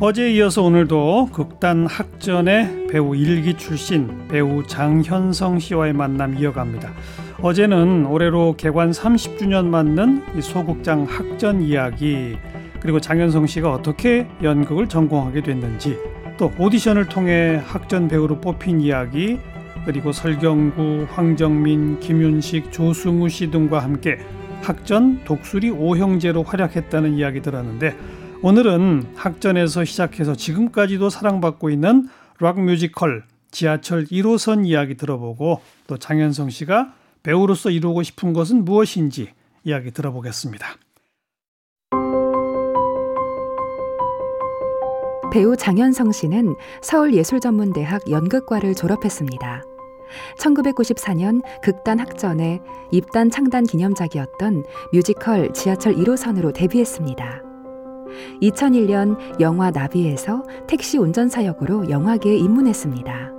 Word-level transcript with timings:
어제에 0.00 0.30
이어서 0.34 0.62
오늘도 0.62 1.30
극단 1.32 1.84
학전의 1.84 2.86
배우 2.88 3.16
일기 3.16 3.54
출신 3.54 4.28
배우 4.28 4.64
장현성 4.64 5.58
씨와의 5.58 5.92
만남 5.92 6.38
이어갑니다. 6.38 6.92
어제는 7.42 8.06
올해로 8.06 8.54
개관 8.56 8.92
30주년 8.92 9.66
맞는 9.66 10.40
소극장 10.40 11.02
학전 11.02 11.62
이야기 11.62 12.38
그리고 12.78 13.00
장현성 13.00 13.48
씨가 13.48 13.72
어떻게 13.72 14.28
연극을 14.40 14.88
전공하게 14.88 15.42
됐는지 15.42 15.98
또 16.36 16.52
오디션을 16.60 17.06
통해 17.06 17.60
학전 17.66 18.06
배우로 18.06 18.40
뽑힌 18.40 18.80
이야기 18.80 19.40
그리고 19.84 20.12
설경구, 20.12 21.08
황정민, 21.10 21.98
김윤석, 21.98 22.70
조승우 22.70 23.28
씨 23.28 23.50
등과 23.50 23.80
함께 23.80 24.20
학전 24.62 25.24
독수리 25.24 25.70
오형제로 25.70 26.44
활약했다는 26.44 27.14
이야기 27.14 27.42
들었는데 27.42 27.96
오늘은 28.40 29.14
학전에서 29.16 29.84
시작해서 29.84 30.34
지금까지도 30.36 31.10
사랑받고 31.10 31.70
있는 31.70 32.08
락 32.38 32.60
뮤지컬 32.60 33.24
지하철 33.50 34.04
1호선 34.04 34.64
이야기 34.64 34.96
들어보고 34.96 35.60
또 35.88 35.98
장현성 35.98 36.50
씨가 36.50 36.94
배우로서 37.24 37.70
이루고 37.70 38.04
싶은 38.04 38.32
것은 38.32 38.64
무엇인지 38.64 39.32
이야기 39.64 39.90
들어보겠습니다. 39.90 40.66
배우 45.32 45.56
장현성 45.56 46.12
씨는 46.12 46.54
서울예술전문대학 46.82 48.08
연극과를 48.08 48.74
졸업했습니다. 48.74 49.62
1994년 50.38 51.42
극단 51.60 51.98
학전에 51.98 52.60
입단 52.92 53.30
창단 53.30 53.64
기념작이었던 53.64 54.64
뮤지컬 54.92 55.52
지하철 55.52 55.96
1호선으로 55.96 56.54
데뷔했습니다. 56.54 57.47
2001년 58.42 59.40
영화 59.40 59.70
나비에서 59.70 60.44
택시 60.66 60.98
운전사 60.98 61.44
역으로 61.44 61.90
영화계에 61.90 62.36
입문했습니다. 62.36 63.32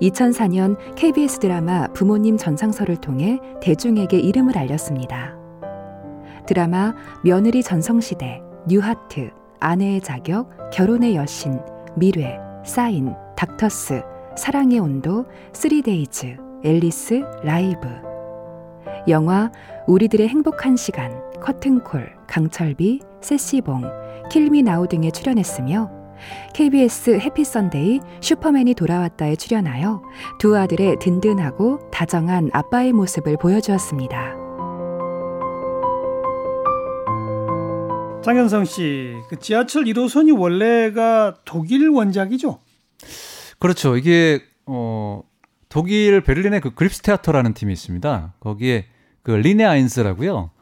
2004년 0.00 0.76
KBS 0.96 1.38
드라마 1.38 1.88
부모님 1.88 2.36
전상서를 2.36 2.96
통해 2.96 3.38
대중에게 3.60 4.18
이름을 4.18 4.56
알렸습니다. 4.56 5.36
드라마 6.46 6.94
며느리 7.22 7.62
전성시대, 7.62 8.42
뉴하트, 8.68 9.30
아내의 9.60 10.00
자격, 10.00 10.50
결혼의 10.70 11.16
여신, 11.16 11.58
미래, 11.96 12.38
사인, 12.64 13.14
닥터스, 13.36 14.02
사랑의 14.36 14.78
온도, 14.78 15.26
쓰리데이즈, 15.52 16.36
앨리스, 16.64 17.22
라이브. 17.42 17.88
영화 19.08 19.50
우리들의 19.86 20.28
행복한 20.28 20.76
시간, 20.76 21.12
커튼콜, 21.40 22.14
강철비, 22.26 23.00
세시봉, 23.24 23.82
킬미 24.30 24.62
나우 24.62 24.86
등에 24.86 25.10
출연했으며 25.10 25.90
KBS 26.54 27.18
해피선데이 27.20 28.00
슈퍼맨이 28.20 28.74
돌아왔다에 28.74 29.36
출연하여 29.36 30.02
두 30.38 30.56
아들의 30.56 30.98
든든하고 31.00 31.90
다정한 31.90 32.50
아빠의 32.52 32.92
모습을 32.92 33.36
보여주었습니다. 33.38 34.36
장현성 38.22 38.64
씨, 38.64 39.14
그 39.28 39.38
지하철 39.38 39.84
1호선이 39.84 40.38
원래가 40.38 41.34
독일 41.44 41.88
원작이죠? 41.88 42.60
그렇죠. 43.58 43.96
이게 43.96 44.40
어 44.66 45.22
독일 45.68 46.22
베를린의 46.22 46.60
그 46.60 46.74
그립스테아터라는 46.74 47.52
팀이 47.52 47.72
있습니다. 47.72 48.34
거기에 48.40 48.86
그 49.22 49.32
리네 49.32 49.64
아인스라고요. 49.64 50.53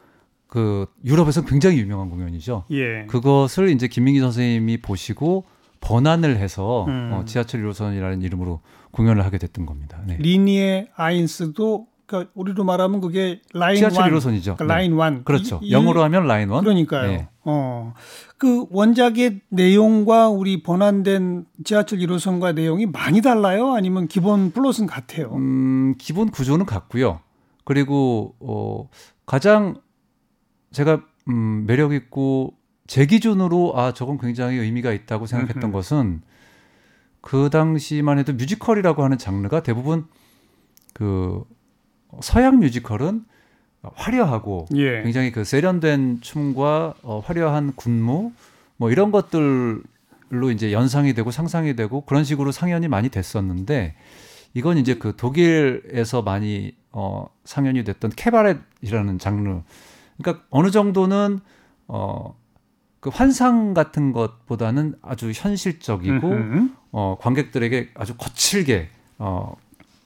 그 0.52 0.84
유럽에서 1.02 1.46
굉장히 1.46 1.78
유명한 1.78 2.10
공연이죠. 2.10 2.64
예. 2.72 3.06
그것을 3.06 3.70
이제 3.70 3.88
김민기 3.88 4.20
선생님이 4.20 4.82
보시고 4.82 5.46
번안을 5.80 6.36
해서 6.36 6.84
음. 6.88 7.10
어, 7.14 7.24
지하철 7.24 7.62
1호선이라는 7.62 8.22
이름으로 8.22 8.60
공연을 8.90 9.24
하게 9.24 9.38
됐던 9.38 9.64
겁니다. 9.64 10.02
네. 10.06 10.18
리니에 10.18 10.90
아인스도 10.94 11.86
그러니까 12.04 12.30
우리로 12.34 12.64
말하면 12.64 13.00
그게 13.00 13.40
라인 13.54 13.78
지하철 13.78 14.12
1호선이죠. 14.12 14.58
그러니까 14.58 14.64
라인 14.66 14.92
1. 14.92 15.24
그렇죠. 15.24 15.58
이, 15.62 15.72
영어로 15.72 16.02
하면 16.02 16.26
라인 16.26 16.50
1. 16.50 16.60
그러니까요. 16.60 17.10
네. 17.10 17.28
어. 17.44 17.94
그 18.36 18.66
원작의 18.68 19.40
내용과 19.48 20.28
우리 20.28 20.62
번안된 20.62 21.46
지하철 21.64 21.98
1호선과 22.00 22.54
내용이 22.54 22.84
많이 22.84 23.22
달라요? 23.22 23.72
아니면 23.72 24.06
기본 24.06 24.50
플롯은 24.50 24.86
같아요? 24.86 25.32
음, 25.34 25.94
기본 25.96 26.30
구조는 26.30 26.66
같고요. 26.66 27.20
그리고 27.64 28.34
어 28.38 28.90
가장 29.24 29.76
제가 30.72 31.02
음 31.28 31.64
매력 31.66 31.92
있고 31.92 32.54
제 32.86 33.06
기준으로 33.06 33.72
아 33.76 33.92
저건 33.92 34.18
굉장히 34.18 34.58
의미가 34.58 34.92
있다고 34.92 35.26
생각했던 35.26 35.64
음흠. 35.64 35.72
것은 35.72 36.22
그 37.20 37.50
당시만 37.50 38.18
해도 38.18 38.32
뮤지컬이라고 38.32 39.04
하는 39.04 39.16
장르가 39.16 39.62
대부분 39.62 40.06
그 40.92 41.44
서양 42.20 42.58
뮤지컬은 42.58 43.24
화려하고 43.82 44.66
예. 44.74 45.02
굉장히 45.02 45.32
그 45.32 45.44
세련된 45.44 46.20
춤과 46.20 46.94
어, 47.02 47.20
화려한 47.24 47.74
군무 47.74 48.32
뭐 48.76 48.90
이런 48.90 49.10
것들로 49.10 50.50
이제 50.52 50.72
연상이 50.72 51.14
되고 51.14 51.30
상상이 51.30 51.74
되고 51.74 52.02
그런 52.02 52.24
식으로 52.24 52.52
상연이 52.52 52.88
많이 52.88 53.08
됐었는데 53.08 53.94
이건 54.54 54.78
이제 54.78 54.94
그 54.94 55.14
독일에서 55.16 56.22
많이 56.22 56.74
어 56.90 57.26
상연이 57.44 57.84
됐던 57.84 58.12
케바렛이라는 58.16 59.18
장르. 59.18 59.62
그러니까 60.22 60.44
어느 60.50 60.70
정도는 60.70 61.40
어 61.88 62.42
그 63.02 63.10
환상 63.12 63.74
같은 63.74 64.12
것보다는 64.12 64.94
아주 65.02 65.32
현실적이고 65.34 66.28
음흠. 66.28 66.68
어 66.92 67.16
관객들에게 67.20 67.90
아주 67.94 68.16
거칠게 68.16 68.90
어 69.18 69.56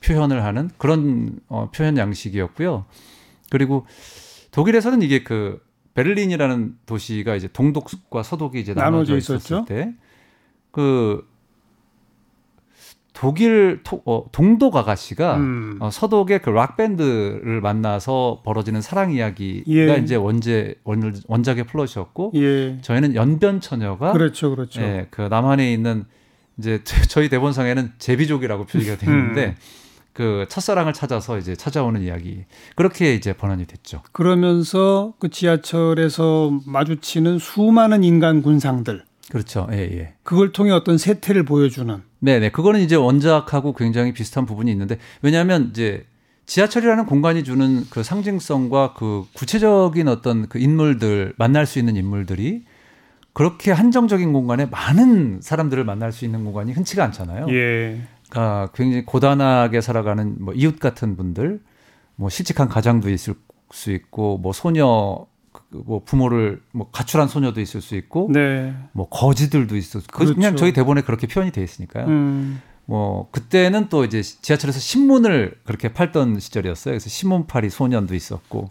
표현을 0.03 0.43
하는 0.43 0.71
그런 0.79 1.39
어, 1.49 1.71
표현 1.75 1.99
양식이었고요. 1.99 2.87
그리고 3.51 3.85
독일에서는 4.51 5.03
이게 5.03 5.23
그 5.23 5.63
베를린이라는 5.93 6.79
도시가 6.87 7.37
이제 7.37 7.49
동독과 7.49 8.23
서독이 8.23 8.61
이제 8.61 8.73
나눠져 8.73 9.19
있었을 9.19 9.67
때 9.67 9.95
그 10.71 11.27
독일 13.17 13.81
토, 13.83 14.03
어, 14.05 14.25
동독 14.31 14.77
아가씨가 14.77 15.37
음. 15.37 15.79
어, 15.81 15.91
서독의 15.91 16.41
그 16.43 16.51
락 16.51 16.77
밴드를 16.77 17.61
만나서 17.63 18.43
벌어지는 18.45 18.83
사랑 18.83 19.11
이야기가 19.13 19.65
예. 19.69 19.97
이제 20.03 20.17
원제 20.17 20.75
원, 20.85 21.15
원작의 21.27 21.65
플롯이었고 21.65 22.33
예. 22.35 22.79
저희는 22.83 23.15
연변 23.15 23.61
처녀가 23.61 24.13
그렇죠, 24.13 24.51
그렇죠. 24.51 24.83
예, 24.83 25.07
그 25.11 25.23
남한에 25.23 25.73
있는 25.73 26.05
이제 26.59 26.83
저희 27.09 27.29
대본상에는 27.31 27.93
제비족이라고 27.99 28.67
표기가 28.67 28.97
되어 28.97 29.11
있는데 29.15 29.47
음. 29.47 29.55
그 30.13 30.47
첫사랑을 30.49 30.93
찾아서 30.93 31.39
이제 31.39 31.55
찾아오는 31.57 32.03
이야기 32.03 32.45
그렇게 32.75 33.15
이제 33.15 33.33
번안이 33.35 33.67
됐죠. 33.67 34.03
그러면서 34.13 35.15
그 35.19 35.29
지하철에서 35.31 36.59
마주치는 36.67 37.39
수많은 37.39 38.03
인간 38.05 38.43
군상들 38.43 39.05
그렇죠. 39.31 39.67
예, 39.73 39.79
예. 39.79 40.15
그걸 40.23 40.53
통해 40.53 40.71
어떤 40.71 40.99
세태를 40.99 41.45
보여주는. 41.45 42.03
네, 42.21 42.39
네. 42.39 42.51
그거는 42.51 42.81
이제 42.81 42.97
원작하고 42.97 43.75
굉장히 43.75 44.13
비슷한 44.13 44.47
부분이 44.47 44.71
있는데 44.71 44.99
왜냐하면 45.23 45.71
이제 45.71 46.07
지하철이라는 46.47 47.07
공간이 47.07 47.43
주는 47.43 47.85
그 47.91 48.03
상징성과 48.03 48.95
그 48.95 49.25
구체적인 49.35 50.07
어떤 50.09 50.49
그 50.49 50.59
인물들 50.59 51.35
만날 51.39 51.67
수 51.67 51.79
있는 51.79 51.97
인물들이 51.97 52.65
그렇게 53.33 53.71
한정적인 53.71 54.33
공간에 54.33 54.65
많은 54.65 55.41
사람들을 55.43 55.85
만날 55.85 56.13
수 56.13 56.25
있는 56.25 56.45
공간이 56.45 56.73
흔치가 56.73 57.05
않잖아요. 57.05 57.49
예. 57.51 58.01
아, 58.35 58.69
굉장히 58.75 59.05
고단하게 59.05 59.81
살아가는 59.81 60.37
뭐 60.39 60.55
이웃 60.55 60.81
같은 60.81 61.17
분들, 61.17 61.61
뭐 62.15 62.31
실직한 62.31 62.69
가장도 62.69 63.11
있을 63.11 63.35
수 63.73 63.93
있고, 63.93 64.39
뭐 64.39 64.53
소녀, 64.53 65.27
뭐 65.71 66.03
부모를 66.05 66.61
뭐 66.73 66.89
가출한 66.91 67.29
소녀도 67.29 67.61
있을 67.61 67.81
수 67.81 67.97
있고, 67.97 68.29
네. 68.33 68.75
뭐 68.93 69.09
거지들도 69.09 69.77
있을 69.77 70.01
수, 70.01 70.07
그렇죠. 70.09 70.35
그냥 70.35 70.57
저희 70.57 70.73
대본에 70.73 71.03
그렇게 71.03 71.27
표현이 71.27 71.53
돼 71.53 71.63
있으니까요. 71.63 72.07
음. 72.07 72.63
뭐 72.85 73.29
그때는 73.33 73.89
또 73.89 74.05
이제 74.05 74.23
지하철에서 74.23 74.79
신문을 74.79 75.59
그렇게 75.65 75.93
팔던 75.93 76.39
시절이었어요. 76.39 76.93
그래서 76.93 77.09
신문팔이 77.09 77.71
소년도 77.71 78.15
있었고, 78.15 78.71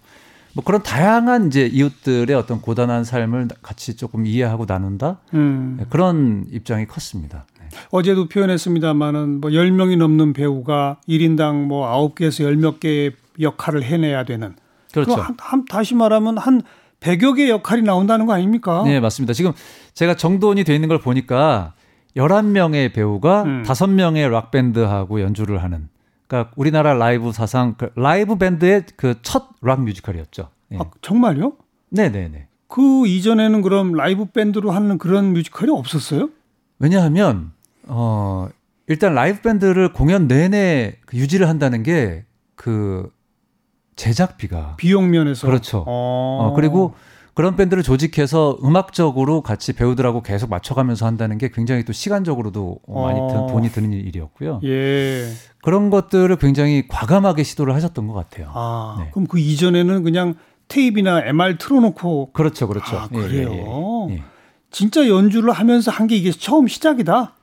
뭐 0.56 0.64
그런 0.64 0.82
다양한 0.82 1.48
이제 1.48 1.66
이웃들의 1.66 2.34
어떤 2.36 2.62
고단한 2.62 3.04
삶을 3.04 3.50
같이 3.62 3.98
조금 3.98 4.26
이해하고 4.26 4.64
나눈다 4.66 5.20
음. 5.34 5.76
네, 5.78 5.86
그런 5.90 6.46
입장이 6.50 6.88
컸습니다. 6.88 7.46
네. 7.60 7.68
어제도 7.92 8.30
표현했습니다만은 8.30 9.42
뭐 9.42 9.52
10명이 9.52 9.98
넘는 9.98 10.32
배우가 10.32 11.02
1인당 11.10 11.66
뭐 11.66 11.86
9개에서 11.88 12.46
10몇 12.46 12.80
개의 12.80 13.12
역할을 13.42 13.84
해내야 13.84 14.24
되는 14.24 14.56
그렇죠. 14.94 15.16
한, 15.16 15.36
한, 15.38 15.66
다시 15.66 15.94
말하면 15.94 16.38
한 16.38 16.62
100여 17.06 17.36
개의 17.36 17.50
역할이 17.50 17.84
나온다는 17.84 18.26
거 18.26 18.34
아닙니까? 18.34 18.84
네, 18.86 19.00
맞습니다. 19.00 19.34
지금 19.34 19.52
제가 19.94 20.16
정돈이 20.16 20.64
돼 20.64 20.74
있는 20.74 20.90
걸 20.90 21.00
보니까 21.00 21.74
11명의 22.18 22.94
배우가 22.94 23.44
음. 23.44 23.64
5명의 23.64 24.30
락 24.30 24.52
밴드하고 24.52 25.22
연주를 25.22 25.62
하는 25.64 25.90
그러니까 26.28 26.52
우리나라 26.56 26.94
라이브 26.94 27.32
사상 27.32 27.76
그 27.78 27.90
라이브 27.96 28.38
밴드의 28.38 28.84
그 28.96 29.16
첫 29.22 29.46
락 29.62 29.84
뮤지컬이었죠. 29.84 30.50
예. 30.72 30.78
아, 30.78 30.86
정말요? 31.02 31.54
네, 31.90 32.10
네, 32.12 32.30
네. 32.30 32.48
그 32.68 33.06
이전에는 33.08 33.62
그럼 33.62 33.94
라이브 33.94 34.26
밴드로 34.26 34.72
하는 34.72 34.98
그런 34.98 35.34
뮤지컬이 35.34 35.72
없었어요? 35.72 36.30
왜냐하면 36.80 37.52
어 37.88 38.50
일단 38.88 39.14
라이브 39.14 39.42
밴드를 39.42 39.94
공연 39.94 40.28
내내 40.28 40.96
그 41.06 41.18
유지를 41.18 41.48
한다는 41.48 41.84
게 41.84 42.26
그 42.56 43.12
제작비가 43.96 44.76
비용 44.78 45.10
면에서 45.12 45.48
그렇죠. 45.48 45.84
어, 45.88 46.50
어, 46.50 46.54
그리고 46.56 46.94
그런 47.34 47.56
밴드를 47.58 47.84
조직해서 47.84 48.60
음악적으로 48.64 49.42
같이 49.42 49.74
배우들하고 49.74 50.22
계속 50.24 50.50
맞춰가면서 50.50 51.06
한다는 51.06 51.38
게 51.38 51.50
굉장히 51.54 51.84
또 51.84 51.92
시간적으로도 51.92 52.80
많이 52.88 53.20
드, 53.20 53.24
어. 53.38 53.48
돈이 53.52 53.70
드는 53.70 53.92
일이었고요. 53.92 54.62
예. 54.64 55.30
그런 55.62 55.90
것들을 55.90 56.34
굉장히 56.38 56.88
과감하게 56.88 57.44
시도를 57.44 57.74
하셨던 57.76 58.08
것 58.08 58.14
같아요. 58.14 58.52
아, 58.54 58.98
네. 59.00 59.10
그럼 59.12 59.28
그 59.28 59.38
이전에는 59.40 60.04
그냥 60.04 60.36
테이프나 60.70 61.26
MR 61.26 61.58
틀어놓고 61.58 62.32
그렇죠, 62.32 62.68
그렇죠. 62.70 62.98
아, 62.98 63.10
예, 63.14 63.18
예, 63.18 63.22
그래요? 63.22 64.08
예, 64.10 64.14
예. 64.16 64.24
진짜 64.72 65.08
연주를 65.08 65.52
하면서 65.52 65.92
한 65.92 66.08
게 66.08 66.16
이게 66.16 66.32
처음 66.32 66.68
시작이다. 66.68 67.34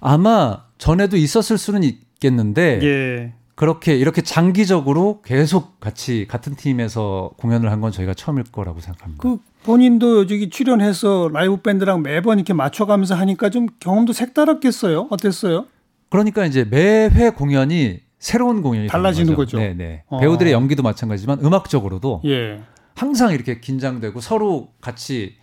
아마 0.00 0.64
전에도 0.78 1.16
있었을 1.16 1.56
수는 1.58 1.82
있겠는데 1.84 2.80
예. 2.82 3.32
그렇게 3.56 3.96
이렇게 3.96 4.20
장기적으로 4.22 5.22
계속 5.22 5.80
같이 5.80 6.26
같은 6.28 6.54
팀에서 6.56 7.30
공연을 7.38 7.72
한 7.72 7.80
건 7.80 7.90
저희가 7.90 8.12
처음일 8.14 8.44
거라고 8.52 8.80
생각합니다. 8.80 9.22
그 9.22 9.38
본인도 9.64 10.26
저기 10.26 10.48
출연해서 10.50 11.30
라이브 11.32 11.56
밴드랑 11.56 12.02
매번 12.02 12.38
이렇게 12.38 12.52
맞춰가면서 12.52 13.14
하니까 13.16 13.48
좀 13.50 13.66
경험도 13.80 14.12
색다랐겠어요. 14.12 15.08
어땠어요? 15.10 15.66
그러니까 16.10 16.44
이제 16.46 16.64
매회 16.64 17.30
공연이 17.30 18.00
새로운 18.18 18.60
공연이 18.62 18.88
달라지는 18.88 19.34
거죠. 19.34 19.58
네, 19.58 19.74
네. 19.74 20.04
어. 20.08 20.20
배우들의 20.20 20.52
연기도 20.52 20.82
마찬가지지만 20.82 21.40
음악적으로도 21.42 22.22
예. 22.26 22.60
항상 22.94 23.32
이렇게 23.32 23.60
긴장되고 23.60 24.20
서로 24.20 24.68
같이 24.80 25.34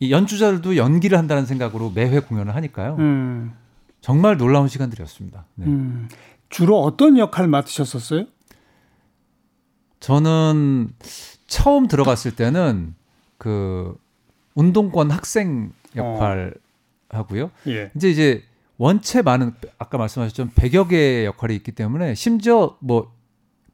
이 0.00 0.10
연주자들도 0.10 0.76
연기를 0.76 1.16
한다는 1.16 1.46
생각으로 1.46 1.92
매회 1.94 2.18
공연을 2.20 2.54
하니까요. 2.56 2.96
음, 2.98 3.52
정말 4.00 4.36
놀라운 4.36 4.66
시간들이었습니다. 4.68 5.46
네. 5.56 5.66
음. 5.66 6.08
주로 6.52 6.82
어떤 6.82 7.18
역할 7.18 7.48
맡으셨었어요? 7.48 8.26
저는 10.00 10.90
처음 11.46 11.88
들어갔을 11.88 12.36
때는 12.36 12.94
그 13.38 13.96
운동권 14.54 15.10
학생 15.10 15.72
역할 15.96 16.54
하고요. 17.08 17.50
예. 17.68 17.90
이제 17.96 18.10
이제 18.10 18.42
원체 18.76 19.22
많은 19.22 19.54
아까 19.78 19.96
말씀하셨죠 19.96 20.48
100여 20.50 20.88
개의 20.88 21.24
역할이 21.24 21.54
있기 21.56 21.72
때문에 21.72 22.14
심지어 22.14 22.76
뭐 22.80 23.12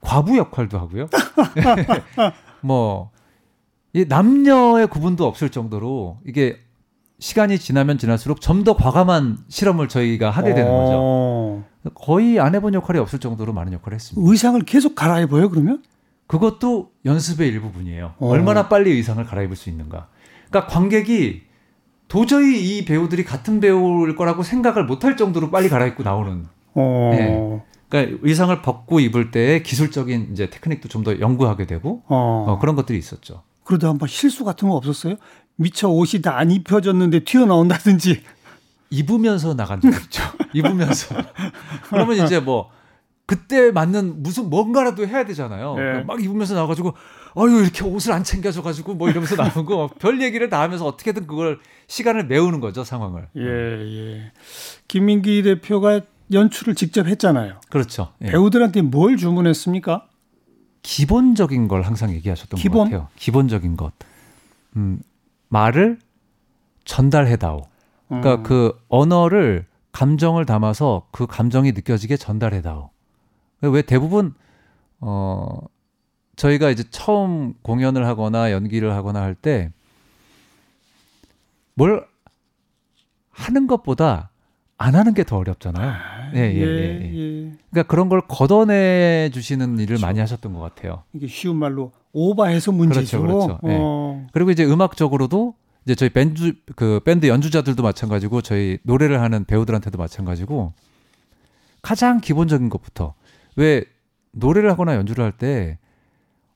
과부 0.00 0.36
역할도 0.38 0.78
하고요. 0.78 1.08
뭐이 2.62 4.04
남녀의 4.06 4.86
구분도 4.86 5.26
없을 5.26 5.50
정도로 5.50 6.18
이게 6.26 6.60
시간이 7.18 7.58
지나면 7.58 7.98
지날수록 7.98 8.40
좀 8.40 8.62
더 8.62 8.76
과감한 8.76 9.38
실험을 9.48 9.88
저희가 9.88 10.30
하게 10.30 10.54
되는 10.54 10.70
거죠. 10.70 10.92
어. 11.00 11.47
거의 11.94 12.40
안 12.40 12.54
해본 12.54 12.74
역할이 12.74 12.98
없을 12.98 13.18
정도로 13.18 13.52
많은 13.52 13.72
역할을 13.72 13.94
했습니다. 13.96 14.30
의상을 14.30 14.60
계속 14.62 14.94
갈아입어요, 14.94 15.48
그러면? 15.50 15.82
그것도 16.26 16.90
연습의 17.04 17.48
일부분이에요. 17.48 18.14
어. 18.18 18.28
얼마나 18.28 18.68
빨리 18.68 18.90
의상을 18.92 19.22
갈아입을 19.24 19.56
수 19.56 19.70
있는가. 19.70 20.08
그러니까 20.50 20.72
관객이 20.72 21.42
도저히 22.08 22.78
이 22.78 22.84
배우들이 22.84 23.24
같은 23.24 23.60
배우일 23.60 24.16
거라고 24.16 24.42
생각을 24.42 24.84
못할 24.84 25.16
정도로 25.16 25.50
빨리 25.50 25.68
갈아입고 25.68 26.02
나오는. 26.02 26.46
어. 26.74 27.10
네. 27.12 27.62
그러니까 27.88 28.18
의상을 28.22 28.60
벗고 28.62 29.00
입을 29.00 29.30
때의 29.30 29.62
기술적인 29.62 30.30
이제 30.32 30.50
테크닉도 30.50 30.88
좀 30.88 31.04
더 31.04 31.18
연구하게 31.20 31.66
되고 31.66 32.02
어. 32.08 32.44
어, 32.48 32.58
그런 32.58 32.76
것들이 32.76 32.98
있었죠. 32.98 33.42
그러다 33.64 33.88
한번 33.88 34.08
실수 34.08 34.44
같은 34.44 34.68
거 34.68 34.74
없었어요? 34.76 35.16
미처 35.56 35.88
옷이 35.88 36.20
다 36.22 36.36
안 36.38 36.50
입혀졌는데 36.50 37.24
튀어나온다든지. 37.24 38.22
입으면서 38.90 39.54
나간 39.54 39.80
적 39.80 39.88
있죠. 40.04 40.22
입으면서. 40.54 41.14
그러면 41.88 42.24
이제 42.24 42.40
뭐 42.40 42.70
그때 43.26 43.70
맞는 43.70 44.22
무슨 44.22 44.48
뭔가라도 44.48 45.06
해야 45.06 45.24
되잖아요. 45.26 45.74
네. 45.76 46.02
막 46.04 46.22
입으면서 46.22 46.54
나와가지고 46.54 46.94
아유 47.36 47.60
이렇게 47.62 47.84
옷을 47.84 48.12
안 48.12 48.24
챙겨줘가지고 48.24 48.94
뭐 48.94 49.10
이러면서 49.10 49.36
나오고 49.42 49.88
별 49.98 50.22
얘기를 50.22 50.48
다 50.48 50.62
하면서 50.62 50.86
어떻게든 50.86 51.26
그걸 51.26 51.60
시간을 51.88 52.26
메우는 52.26 52.60
거죠 52.60 52.84
상황을. 52.84 53.28
예, 53.36 53.42
예. 53.42 54.32
김민기 54.88 55.42
대표가 55.42 56.00
연출을 56.32 56.74
직접 56.74 57.06
했잖아요. 57.06 57.60
그렇죠. 57.68 58.12
예. 58.22 58.26
배우들한테 58.30 58.82
뭘 58.82 59.16
주문했습니까? 59.18 60.06
기본적인 60.82 61.68
걸 61.68 61.82
항상 61.82 62.10
얘기하셨던 62.12 62.58
기본? 62.58 62.78
것 62.78 62.84
같아요. 62.84 63.08
기본적인 63.16 63.76
것. 63.76 63.92
음, 64.76 65.00
말을 65.48 65.98
전달해다오. 66.86 67.66
그러니까 68.08 68.36
음. 68.36 68.42
그 68.42 68.78
언어를 68.88 69.66
감정을 69.92 70.46
담아서 70.46 71.06
그 71.10 71.26
감정이 71.26 71.72
느껴지게 71.72 72.16
전달해다오. 72.16 72.90
왜 73.62 73.82
대부분 73.82 74.34
어 75.00 75.58
저희가 76.36 76.70
이제 76.70 76.84
처음 76.90 77.54
공연을 77.62 78.06
하거나 78.06 78.52
연기를 78.52 78.92
하거나 78.94 79.22
할 79.22 79.34
때 79.34 79.70
뭘 81.74 82.04
하는 83.30 83.66
것보다 83.66 84.30
안 84.76 84.94
하는 84.94 85.14
게 85.14 85.24
더 85.24 85.38
어렵잖아요. 85.38 85.92
예, 86.34 86.40
예, 86.40 86.60
예, 86.60 86.60
예. 86.60 87.14
예. 87.46 87.52
그러니까 87.70 87.82
그런 87.88 88.08
걸 88.08 88.20
걷어내 88.28 89.30
주시는 89.32 89.78
일을 89.78 89.98
많이 90.00 90.20
하셨던 90.20 90.52
것 90.54 90.60
같아요. 90.60 91.02
이게 91.12 91.26
쉬운 91.26 91.56
말로 91.56 91.92
오바해서 92.12 92.72
문제죠. 92.72 93.20
그렇죠, 93.22 93.46
그렇죠. 93.46 93.60
예. 93.72 93.76
어. 93.80 94.26
그리고 94.32 94.50
이제 94.50 94.64
음악적으로도 94.64 95.54
이제 95.88 95.94
저희 95.94 96.10
밴드 96.10 96.52
그 96.76 97.00
밴드 97.02 97.26
연주자들도 97.26 97.82
마찬가지고 97.82 98.42
저희 98.42 98.76
노래를 98.82 99.22
하는 99.22 99.46
배우들한테도 99.46 99.96
마찬가지고 99.96 100.74
가장 101.80 102.20
기본적인 102.20 102.68
것부터 102.68 103.14
왜 103.56 103.84
노래를 104.32 104.70
하거나 104.70 104.96
연주를 104.96 105.24
할 105.24 105.32
때 105.32 105.78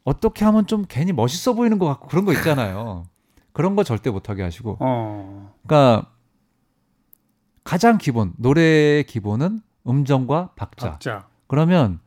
어떻게 0.05 0.45
하면 0.45 0.67
좀 0.67 0.85
괜히 0.87 1.13
멋있어 1.15 1.55
보이는 1.55 1.79
것 1.79 1.87
같고 1.87 2.09
그런 2.09 2.27
거 2.27 2.35
있잖아요. 2.35 3.07
그런 3.53 3.75
거 3.75 3.85
절대 3.85 4.11
못하게 4.11 4.43
하시고 4.43 4.77
어. 4.81 5.55
그러니까 5.67 6.11
가장 7.65 7.97
기본 7.97 8.35
노래의 8.37 9.05
기본은 9.05 9.61
음정과 9.89 10.51
박자. 10.57 10.91
박자. 10.91 11.27
그러면 11.47 12.01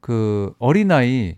그 0.00 0.52
어린아이 0.58 1.36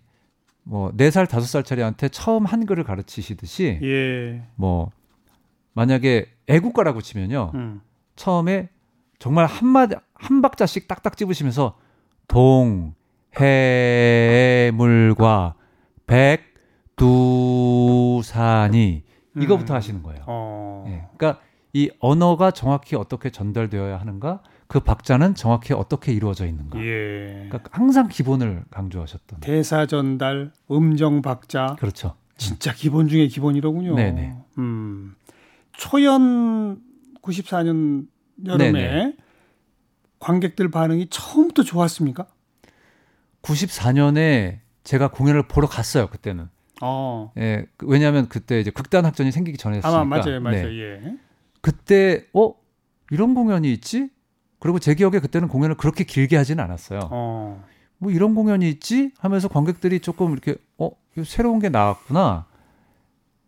뭐 0.62 0.90
4살, 0.92 1.26
5살짜리한테 1.26 2.10
처음 2.12 2.46
한글을 2.46 2.84
가르치시듯이 2.84 3.80
예. 3.82 4.42
뭐 4.54 4.90
만약에 5.78 6.26
애국가라고 6.48 7.00
치면요. 7.00 7.52
음. 7.54 7.80
처음에 8.16 8.68
정말 9.20 9.46
한마디 9.46 9.94
한 10.12 10.42
박자씩 10.42 10.88
딱딱 10.88 11.16
집으시면서 11.16 11.78
동, 12.26 12.94
해, 13.38 14.72
물과 14.74 15.54
백, 16.08 16.42
두, 16.96 18.20
산이 18.24 19.04
이거부터 19.36 19.74
음. 19.74 19.76
하시는 19.76 20.02
거예요. 20.02 20.24
어. 20.26 20.84
예. 20.88 21.06
그러니까 21.16 21.40
이 21.72 21.90
언어가 22.00 22.50
정확히 22.50 22.96
어떻게 22.96 23.30
전달되어야 23.30 24.00
하는가, 24.00 24.42
그 24.66 24.80
박자는 24.80 25.36
정확히 25.36 25.74
어떻게 25.74 26.12
이루어져 26.12 26.44
있는가. 26.44 26.80
예. 26.80 27.46
그러니까 27.48 27.60
항상 27.70 28.08
기본을 28.08 28.64
강조하셨던. 28.70 29.40
대사 29.40 29.86
전달, 29.86 30.50
음정 30.72 31.22
박자. 31.22 31.76
그렇죠. 31.78 32.16
진짜 32.36 32.72
기본 32.72 33.06
중에 33.06 33.28
기본이로군요. 33.28 33.94
네네. 33.94 34.34
음. 34.58 35.14
초연 35.78 36.82
94년 37.22 38.06
여름에 38.44 38.72
네네. 38.72 39.16
관객들 40.18 40.70
반응이 40.70 41.06
처음부터 41.08 41.62
좋았습니까? 41.62 42.26
94년에 43.42 44.58
제가 44.84 45.08
공연을 45.08 45.46
보러 45.46 45.68
갔어요. 45.68 46.08
그때는. 46.08 46.48
어. 46.82 47.32
예, 47.38 47.66
그- 47.76 47.86
왜냐하면 47.86 48.28
그때 48.28 48.60
이제 48.60 48.70
극단 48.70 49.04
학전이 49.04 49.30
생기기 49.32 49.56
전이었으니까. 49.56 50.00
아마 50.00 50.16
맞아요, 50.18 50.40
맞아요. 50.40 50.68
네. 50.68 50.78
예. 50.80 51.16
그때 51.60 52.26
어 52.34 52.54
이런 53.10 53.34
공연이 53.34 53.72
있지? 53.72 54.10
그리고 54.58 54.80
제 54.80 54.94
기억에 54.94 55.20
그때는 55.20 55.46
공연을 55.46 55.76
그렇게 55.76 56.02
길게 56.04 56.36
하지는 56.36 56.62
않았어요. 56.64 57.00
어. 57.10 57.64
뭐 57.98 58.10
이런 58.10 58.34
공연이 58.34 58.68
있지? 58.68 59.12
하면서 59.18 59.46
관객들이 59.48 60.00
조금 60.00 60.32
이렇게 60.32 60.56
어 60.76 60.90
새로운 61.24 61.60
게 61.60 61.68
나왔구나 61.68 62.46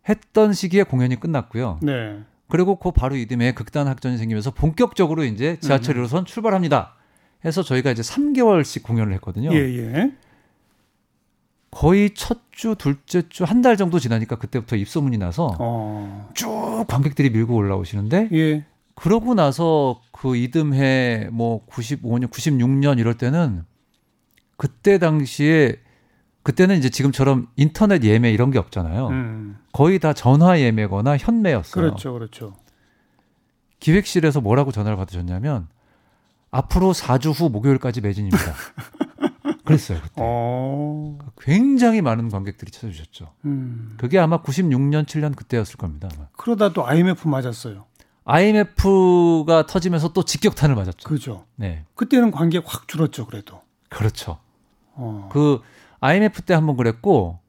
했던 0.09 0.53
시기에 0.53 0.83
공연이 0.83 1.19
끝났고요. 1.19 1.79
네. 1.81 2.19
그리고 2.49 2.75
그 2.77 2.91
바로 2.91 3.15
이듬해 3.15 3.53
극단 3.53 3.87
학전이 3.87 4.17
생기면서 4.17 4.51
본격적으로 4.51 5.23
이제 5.23 5.57
지하철 5.61 5.95
1호선 5.95 6.25
출발합니다. 6.25 6.95
해서 7.45 7.63
저희가 7.63 7.91
이제 7.91 8.01
3개월씩 8.01 8.83
공연을 8.83 9.13
했거든요. 9.15 9.53
예, 9.53 9.57
예. 9.57 10.11
거의 11.71 12.13
첫 12.13 12.39
주, 12.51 12.75
둘째 12.77 13.23
주, 13.29 13.45
한 13.45 13.61
달 13.61 13.77
정도 13.77 13.97
지나니까 13.99 14.35
그때부터 14.37 14.75
입소문이 14.75 15.17
나서 15.17 15.55
어. 15.59 16.29
쭉 16.33 16.85
관객들이 16.87 17.29
밀고 17.29 17.55
올라오시는데 17.55 18.29
예. 18.33 18.65
그러고 18.95 19.33
나서 19.33 20.01
그 20.11 20.35
이듬해 20.35 21.29
뭐 21.31 21.65
95년, 21.67 22.29
96년 22.29 22.99
이럴 22.99 23.13
때는 23.17 23.63
그때 24.57 24.97
당시에 24.97 25.77
그때는 26.43 26.77
이제 26.77 26.89
지금처럼 26.89 27.47
인터넷 27.55 28.03
예매 28.03 28.31
이런 28.31 28.51
게 28.51 28.59
없잖아요. 28.59 29.07
음. 29.09 29.57
거의 29.71 29.99
다 29.99 30.13
전화 30.13 30.59
예매거나 30.59 31.17
현매였어요. 31.17 31.71
그렇죠. 31.73 32.13
그렇죠. 32.13 32.55
기획실에서 33.79 34.41
뭐라고 34.41 34.71
전화를 34.71 34.97
받으셨냐면 34.97 35.67
앞으로 36.49 36.93
4주 36.93 37.33
후 37.33 37.49
목요일까지 37.49 38.01
매진입니다. 38.01 38.37
그랬어요. 39.63 39.99
그때. 40.01 40.13
어. 40.17 41.17
굉장히 41.39 42.01
많은 42.01 42.29
관객들이 42.29 42.71
찾아주셨죠. 42.71 43.33
음. 43.45 43.95
그게 43.97 44.19
아마 44.19 44.41
96년, 44.41 45.05
7년 45.05 45.35
그때였을 45.35 45.77
겁니다. 45.77 46.09
아마. 46.13 46.27
그러다 46.33 46.73
또 46.73 46.85
IMF 46.85 47.27
맞았어요. 47.27 47.85
IMF가 48.25 49.65
터지면서 49.67 50.13
또 50.13 50.23
직격탄을 50.23 50.75
맞았죠. 50.75 51.07
그죠. 51.07 51.45
네, 51.55 51.85
그때는 51.95 52.31
관객 52.31 52.63
확 52.67 52.87
줄었죠. 52.87 53.25
그래도. 53.25 53.61
그렇죠. 53.89 54.37
어. 54.93 55.29
그 55.31 55.61
IMF 56.01 56.41
때 56.43 56.53
한 56.53 56.65
번 56.65 56.75
그랬고 56.77 57.39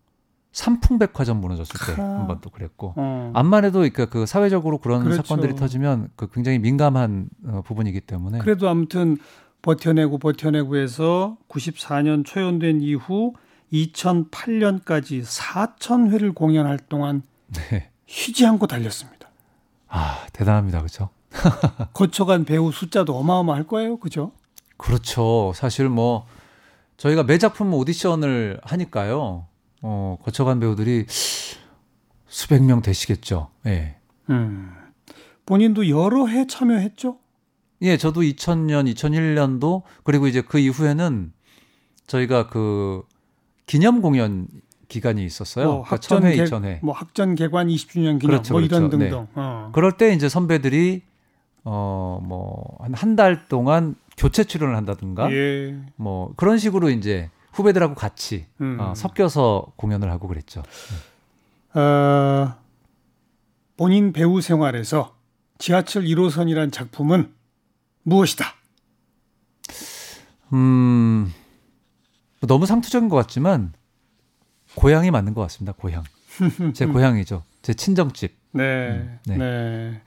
삼풍백화점 0.53 1.41
무너졌을 1.41 1.95
때 1.95 2.01
아. 2.01 2.05
한번 2.21 2.41
또 2.43 2.51
그랬고 2.51 2.93
어. 2.97 3.31
암만 3.35 3.65
해도 3.65 3.79
그러니까 3.79 4.07
그 4.07 4.27
사회적으로 4.27 4.79
그런 4.79 5.03
그렇죠. 5.03 5.23
사건들이 5.23 5.57
터지면 5.57 6.11
그 6.15 6.31
굉장히 6.31 6.59
민감한 6.59 7.29
어, 7.47 7.63
부분이기 7.65 8.03
때문에 8.03 8.39
그래도 8.39 8.69
아무튼 8.69 9.17
버텨내고 9.63 10.19
버텨내고 10.19 10.77
해서 10.77 11.39
94년 11.49 12.25
초연된 12.27 12.83
이후 12.83 13.33
2008년까지 13.73 15.25
4천 15.25 16.11
회를 16.11 16.33
공연할 16.33 16.79
동안 16.79 17.23
네. 17.49 17.89
쉬지 18.07 18.47
않고 18.47 18.67
달렸습니다. 18.67 19.29
아 19.89 20.27
대단합니다, 20.33 20.79
그렇죠? 20.81 21.11
거쳐간 21.95 22.45
배우 22.45 22.71
숫자도 22.73 23.17
어마어마할 23.17 23.65
거예요, 23.65 23.97
그죠? 23.99 24.33
그렇죠. 24.77 25.53
사실 25.55 25.89
뭐 25.89 26.27
저희가 26.97 27.25
매 27.25 27.39
작품 27.39 27.73
오디션을 27.75 28.61
하니까요. 28.63 29.47
어, 29.83 30.19
거쳐간 30.23 30.61
배우들이 30.61 31.07
수백 32.27 32.63
명 32.63 32.83
되시겠죠. 32.83 33.49
예. 33.67 33.97
음. 34.31 34.71
본인도 35.47 35.89
여러 35.89 36.27
해 36.27 36.47
참여했죠? 36.47 37.19
예, 37.83 37.97
저도 37.97 38.21
2000년, 38.21 38.93
2001년도 38.95 39.83
그리고 40.05 40.29
이제 40.29 40.41
그 40.41 40.59
이후에는 40.59 41.33
저희가 42.07 42.47
그 42.49 43.03
기념 43.67 44.01
공연 44.03 44.47
기간이 44.89 45.25
있었어요. 45.25 45.67
뭐 45.67 45.83
그러니까 45.83 45.97
1000회, 45.97 46.37
개, 46.37 46.45
2000회. 46.45 46.79
뭐 46.83 46.95
학전 46.95 47.35
개관 47.35 47.67
20주년 47.69 48.21
기념 48.21 48.21
그렇죠, 48.21 48.55
뭐 48.55 48.61
이런 48.61 48.89
그렇죠. 48.89 48.97
네. 48.99 49.09
등등. 49.11 49.27
어. 49.35 49.71
그럴 49.75 49.97
때 49.97 50.13
이제 50.15 50.29
선배들이 50.29 51.03
어, 51.65 52.21
뭐 52.23 52.77
한 52.81 52.93
한 52.95 53.17
달 53.17 53.49
동안 53.49 53.97
교체 54.17 54.45
출연을 54.45 54.77
한다든가 54.77 55.33
예. 55.33 55.77
뭐 55.97 56.33
그런 56.37 56.59
식으로 56.59 56.91
이제 56.91 57.31
후배들하고 57.53 57.95
같이 57.95 58.47
음. 58.61 58.79
어, 58.81 58.95
섞여서 58.95 59.73
공연을 59.77 60.11
하고 60.11 60.29
그랬죠. 60.29 60.63
어, 61.75 62.55
본인 63.77 64.13
배우 64.13 64.41
생활에서 64.41 65.17
지하철 65.59 66.05
1호선이란 66.05 66.73
작품은 66.73 67.33
무엇이다? 68.03 68.45
음, 70.53 71.33
너무 72.41 72.67
상투적인 72.67 73.09
것 73.09 73.17
같지만 73.17 73.73
고향이 74.75 75.11
맞는 75.11 75.35
것 75.35 75.41
같습니다. 75.43 75.73
고향. 75.73 76.05
제 76.75 76.87
고향이죠. 76.87 77.45
제 77.63 77.75
친정집. 77.75 78.37
네, 78.53 78.91
음, 78.91 79.19
네. 79.27 79.37
네. 79.37 80.03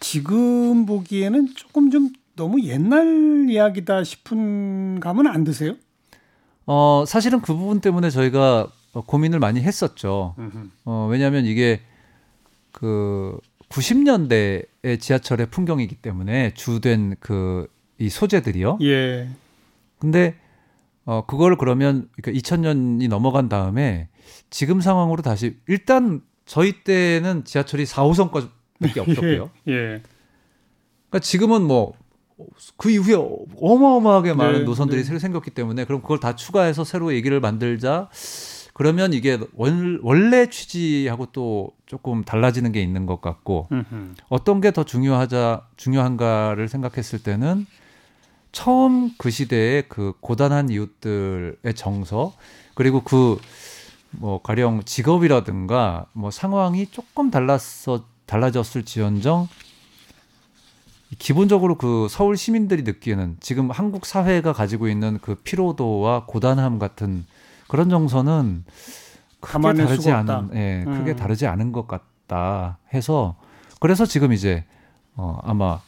지금 0.00 0.84
보기에는 0.84 1.54
조금 1.54 1.90
좀 1.90 2.10
너무 2.34 2.62
옛날 2.64 3.46
이야기다 3.48 4.04
싶은 4.04 5.00
감은 5.00 5.26
안 5.26 5.44
드세요? 5.44 5.74
어, 6.66 7.04
사실은 7.06 7.40
그 7.40 7.54
부분 7.54 7.80
때문에 7.80 8.10
저희가 8.10 8.68
어, 8.92 9.00
고민을 9.04 9.38
많이 9.38 9.60
했었죠. 9.60 10.34
어, 10.84 11.08
왜냐하면 11.10 11.44
이게 11.44 11.80
그 12.72 13.38
90년대의 13.68 15.00
지하철의 15.00 15.46
풍경이기 15.50 15.96
때문에 15.96 16.54
주된 16.54 17.16
그 17.20 17.68
이 18.02 18.08
소재들이요. 18.08 18.78
예, 18.82 19.28
근데 20.00 20.34
어 21.04 21.24
그걸 21.24 21.56
그러면 21.56 22.08
그러니까 22.20 22.40
2000년이 22.40 23.08
넘어간 23.08 23.48
다음에 23.48 24.08
지금 24.50 24.80
상황으로 24.80 25.22
다시 25.22 25.56
일단 25.68 26.20
저희 26.44 26.82
때는 26.82 27.44
지하철이 27.44 27.84
4호선까지밖에 27.84 28.98
없었고요. 28.98 29.50
예, 29.68 30.02
그러니까 31.10 31.18
지금은 31.20 31.62
뭐 31.62 31.92
그 32.76 32.90
이후에 32.90 33.16
어마어마하게 33.60 34.34
많은 34.34 34.60
네, 34.60 34.64
노선들이 34.64 35.02
네. 35.02 35.04
새로 35.06 35.18
생겼기 35.18 35.50
때문에 35.50 35.84
그럼 35.84 36.02
그걸 36.02 36.20
다 36.20 36.36
추가해서 36.36 36.84
새로 36.84 37.12
얘기를 37.14 37.40
만들자. 37.40 38.08
그러면 38.74 39.12
이게 39.12 39.38
원, 39.54 40.00
원래 40.02 40.48
취지하고 40.48 41.26
또 41.32 41.72
조금 41.86 42.24
달라지는 42.24 42.72
게 42.72 42.80
있는 42.82 43.04
것 43.06 43.20
같고 43.20 43.68
음흠. 43.70 44.14
어떤 44.30 44.60
게 44.60 44.70
더 44.70 44.84
중요하자 44.84 45.66
중요한가를 45.76 46.68
생각했을 46.68 47.22
때는 47.22 47.66
처음 48.50 49.10
그 49.18 49.30
시대의 49.30 49.88
그 49.88 50.14
고단한 50.20 50.70
이웃들의 50.70 51.74
정서 51.74 52.34
그리고 52.74 53.02
그 53.02 53.38
뭐 54.12 54.40
가령 54.42 54.82
직업이라든가 54.84 56.06
뭐 56.12 56.30
상황이 56.30 56.86
조금 56.86 57.30
달랐어 57.30 58.04
달라졌을지언정 58.26 59.48
기본적으로 61.18 61.76
그 61.76 62.06
서울 62.10 62.36
시민들이 62.36 62.82
느끼는 62.82 63.36
지금 63.40 63.70
한국 63.70 64.06
사회가 64.06 64.52
가지고 64.52 64.88
있는 64.88 65.18
그 65.20 65.34
피로도와 65.34 66.24
고단함 66.26 66.78
같은 66.78 67.26
그런 67.68 67.88
정서는 67.88 68.64
크게 69.40 69.74
다르지. 69.74 70.10
않은 70.10 70.50
예, 70.54 70.84
크게 70.86 71.12
음. 71.12 71.16
다르지 71.16 71.46
않은 71.46 71.72
것 71.72 71.86
같다 71.86 72.78
해서 72.94 73.36
그래서 73.80 74.06
지금 74.06 74.32
이제 74.32 74.64
어 75.14 75.38
아마 75.42 75.80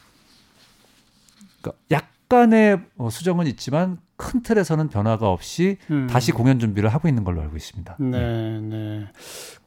그러니까 1.61 1.81
약간의 1.91 2.81
어, 2.97 3.09
수정은 3.09 3.47
있지만 3.47 3.97
큰 4.17 4.43
틀에서는 4.43 4.89
변화가 4.89 5.29
없이 5.29 5.77
음. 5.89 6.07
다시 6.07 6.31
공연 6.31 6.59
준비를 6.59 6.89
하고 6.89 7.07
있는 7.07 7.23
걸로 7.23 7.41
알고 7.41 7.55
있습니다. 7.55 7.97
네, 7.99 8.59
네. 8.61 9.07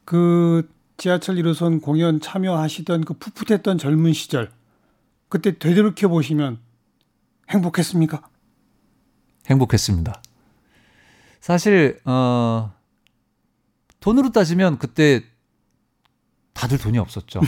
그 0.05 0.69
지하철 0.97 1.35
1호선 1.35 1.81
공연 1.81 2.19
참여하시던 2.19 3.05
그 3.05 3.13
풋풋했던 3.15 3.77
젊은 3.77 4.13
시절 4.13 4.51
그때 5.29 5.57
되돌이켜 5.57 6.07
보시면 6.07 6.59
행복했습니까? 7.49 8.21
행복했습니다. 9.47 10.21
사실 11.41 11.99
어 12.05 12.73
돈으로 13.99 14.31
따지면 14.31 14.77
그때 14.77 15.23
다들 16.53 16.77
돈이 16.77 16.97
없었죠. 16.97 17.41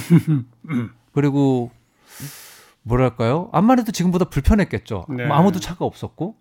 그리고 1.14 1.72
뭐랄까요? 2.84 3.50
암만 3.52 3.80
해도 3.80 3.92
지금보다 3.92 4.26
불편했겠죠. 4.26 5.06
네. 5.10 5.26
뭐 5.28 5.36
아무도 5.38 5.60
차가 5.60 5.86
없었고 5.86 6.36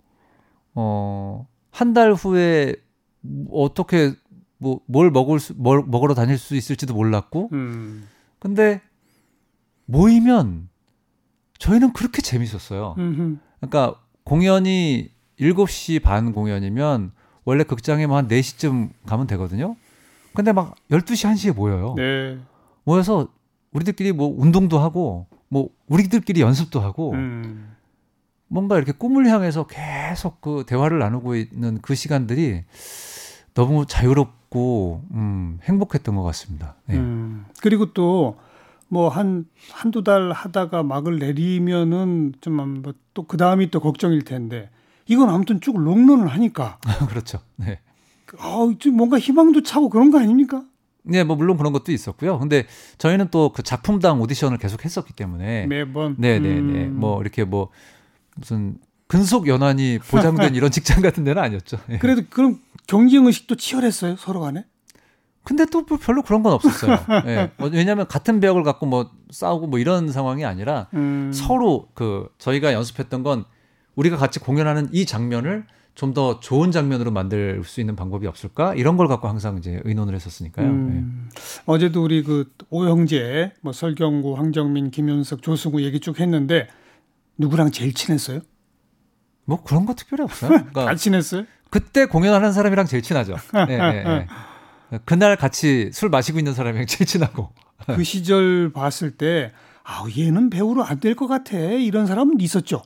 어 0.74 1.46
한 1.72 1.94
달 1.94 2.12
후에 2.14 2.74
뭐 3.20 3.62
어떻게 3.64 4.12
뭐 4.58 4.80
뭘 4.86 5.10
먹을 5.10 5.38
수, 5.38 5.54
뭘 5.54 5.84
먹으러 5.86 6.14
다닐 6.14 6.36
수 6.36 6.56
있을지도 6.56 6.94
몰랐고 6.94 7.48
음. 7.52 8.08
근데 8.40 8.80
모이면 9.86 10.68
저희는 11.60 11.92
그렇게 11.92 12.20
재밌었어요. 12.22 12.96
음흠. 12.98 13.36
그러니까 13.60 14.00
공연이 14.24 15.10
7시 15.38 16.02
반 16.02 16.32
공연이면 16.32 17.12
원래 17.44 17.62
극장에 17.64 18.06
뭐 18.06 18.16
한 18.16 18.26
4시쯤 18.28 18.90
가면 19.06 19.26
되거든요. 19.28 19.76
근데 20.34 20.52
막 20.52 20.74
12시 20.90 21.30
1시에 21.32 21.54
모여요. 21.54 21.94
네. 21.96 22.38
모여서 22.84 23.28
우리들끼리 23.72 24.12
뭐 24.12 24.34
운동도 24.36 24.78
하고 24.78 25.26
뭐 25.48 25.68
우리들끼리 25.86 26.40
연습도 26.40 26.80
하고 26.80 27.12
음. 27.12 27.76
뭔가 28.48 28.76
이렇게 28.76 28.92
꿈을 28.92 29.26
향해서 29.28 29.66
계속 29.66 30.40
그 30.40 30.64
대화를 30.66 30.98
나누고 30.98 31.36
있는 31.36 31.78
그 31.82 31.94
시간들이 31.94 32.64
너무 33.54 33.84
자유롭고 33.86 35.04
음, 35.12 35.58
행복했던 35.64 36.16
것 36.16 36.22
같습니다. 36.22 36.74
네. 36.86 36.96
음. 36.96 37.44
그리고 37.62 37.92
또 37.92 38.38
뭐 38.90 39.08
한 39.08 39.46
한두 39.72 40.02
달 40.04 40.32
하다가 40.32 40.82
막을 40.82 41.18
내리면은 41.18 42.34
좀또 42.40 43.26
그 43.26 43.36
다음이 43.36 43.70
또 43.70 43.80
걱정일 43.80 44.22
텐데 44.22 44.68
이건 45.06 45.28
아무튼 45.30 45.60
쭉 45.60 45.78
롱런을 45.78 46.26
하니까 46.28 46.78
그렇죠. 47.08 47.38
네. 47.56 47.78
아, 48.38 48.72
좀 48.78 48.96
뭔가 48.96 49.18
희망도 49.18 49.62
차고 49.62 49.88
그런 49.88 50.10
거 50.10 50.20
아닙니까? 50.20 50.64
네, 51.02 51.24
뭐 51.24 51.34
물론 51.34 51.56
그런 51.56 51.72
것도 51.72 51.92
있었고요. 51.92 52.38
근데 52.38 52.66
저희는 52.98 53.28
또 53.30 53.50
그 53.52 53.62
작품당 53.62 54.20
오디션을 54.20 54.58
계속 54.58 54.84
했었기 54.84 55.12
때문에 55.14 55.66
매번 55.66 56.14
네, 56.18 56.38
네, 56.38 56.60
네. 56.60 56.84
음. 56.86 56.96
뭐 57.00 57.20
이렇게 57.22 57.44
뭐 57.44 57.70
무슨 58.36 58.76
근속 59.06 59.48
연한이 59.48 59.98
보장된 59.98 60.54
이런 60.56 60.70
직장 60.70 61.00
같은 61.00 61.24
데는 61.24 61.42
아니었죠. 61.42 61.78
예. 61.90 61.98
그래도 61.98 62.22
그럼 62.30 62.60
경쟁 62.86 63.26
의식도 63.26 63.56
치열했어요 63.56 64.16
서로 64.16 64.40
간에. 64.40 64.64
근데 65.42 65.64
또뭐 65.64 65.98
별로 66.00 66.22
그런 66.22 66.42
건 66.42 66.52
없었어요. 66.52 66.98
예. 67.26 67.50
뭐 67.56 67.68
왜냐하면 67.72 68.06
같은 68.06 68.40
배역을 68.40 68.62
갖고 68.62 68.86
뭐 68.86 69.10
싸우고 69.30 69.66
뭐 69.68 69.78
이런 69.78 70.12
상황이 70.12 70.44
아니라 70.44 70.88
음. 70.94 71.30
서로 71.32 71.88
그 71.94 72.28
저희가 72.38 72.72
연습했던 72.72 73.22
건 73.22 73.44
우리가 73.96 74.16
같이 74.16 74.38
공연하는 74.38 74.88
이 74.92 75.06
장면을 75.06 75.66
좀 75.94 76.14
더 76.14 76.40
좋은 76.40 76.70
장면으로 76.70 77.10
만들 77.10 77.62
수 77.64 77.80
있는 77.80 77.94
방법이 77.94 78.26
없을까 78.26 78.74
이런 78.74 78.96
걸 78.96 79.06
갖고 79.06 79.28
항상 79.28 79.58
이제 79.58 79.80
의논을 79.84 80.14
했었으니까요. 80.14 80.66
음. 80.66 81.28
어제도 81.66 82.02
우리 82.02 82.22
그 82.22 82.50
오형제, 82.70 83.52
뭐 83.60 83.72
설경구, 83.72 84.34
황정민, 84.36 84.90
김윤석, 84.90 85.42
조승우 85.42 85.82
얘기 85.82 86.00
쭉 86.00 86.18
했는데 86.18 86.68
누구랑 87.36 87.70
제일 87.70 87.92
친했어요? 87.92 88.38
예. 88.38 88.42
뭐 89.44 89.62
그런 89.62 89.84
거 89.84 89.94
특별히 89.94 90.24
없어요. 90.24 90.50
그러니까 90.72 90.86
다 90.86 90.94
친했어요? 90.94 91.44
그때 91.68 92.06
공연하는 92.06 92.52
사람이랑 92.52 92.86
제일 92.86 93.02
친하죠. 93.02 93.36
예, 93.68 93.72
예, 93.72 94.04
예. 94.06 94.26
그날 95.04 95.36
같이 95.36 95.90
술 95.92 96.08
마시고 96.08 96.38
있는 96.38 96.54
사람이랑 96.54 96.86
제일 96.86 97.06
친하고. 97.06 97.50
그 97.86 98.04
시절 98.04 98.72
봤을 98.72 99.12
때 99.12 99.52
아, 99.84 100.04
얘는 100.16 100.50
배우로 100.50 100.84
안 100.84 101.00
될 101.00 101.14
것 101.14 101.26
같아. 101.26 101.56
이런 101.56 102.06
사람은 102.06 102.40
있었죠. 102.40 102.82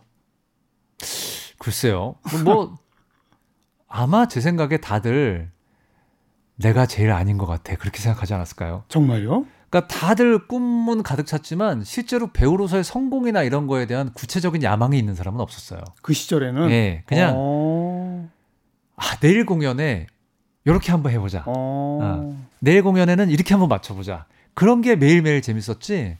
글쎄요. 1.58 2.16
뭐 2.44 2.76
아마 3.88 4.26
제 4.26 4.40
생각에 4.40 4.76
다들 4.78 5.50
내가 6.56 6.86
제일 6.86 7.10
아닌 7.10 7.38
것 7.38 7.46
같아 7.46 7.74
그렇게 7.76 8.00
생각하지 8.00 8.34
않았을까요? 8.34 8.84
정말요? 8.88 9.46
그러니까 9.70 9.88
다들 9.88 10.46
꿈은 10.46 11.02
가득 11.02 11.26
찼지만 11.26 11.82
실제로 11.82 12.32
배우로서의 12.32 12.84
성공이나 12.84 13.42
이런 13.42 13.66
거에 13.66 13.86
대한 13.86 14.12
구체적인 14.12 14.62
야망이 14.62 14.96
있는 14.98 15.14
사람은 15.16 15.40
없었어요. 15.40 15.80
그 16.02 16.12
시절에는 16.12 16.70
예, 16.70 17.02
그냥 17.06 17.34
어, 17.36 18.30
아, 18.96 19.16
내일 19.18 19.44
공연에 19.44 20.06
이렇게 20.64 20.92
한번 20.92 21.12
해보자. 21.12 21.44
어. 21.46 22.36
내일 22.60 22.82
공연에는 22.82 23.28
이렇게 23.30 23.54
한번 23.54 23.68
맞춰보자. 23.68 24.24
그런 24.54 24.80
게 24.80 24.96
매일매일 24.96 25.42
재밌었지. 25.42 26.16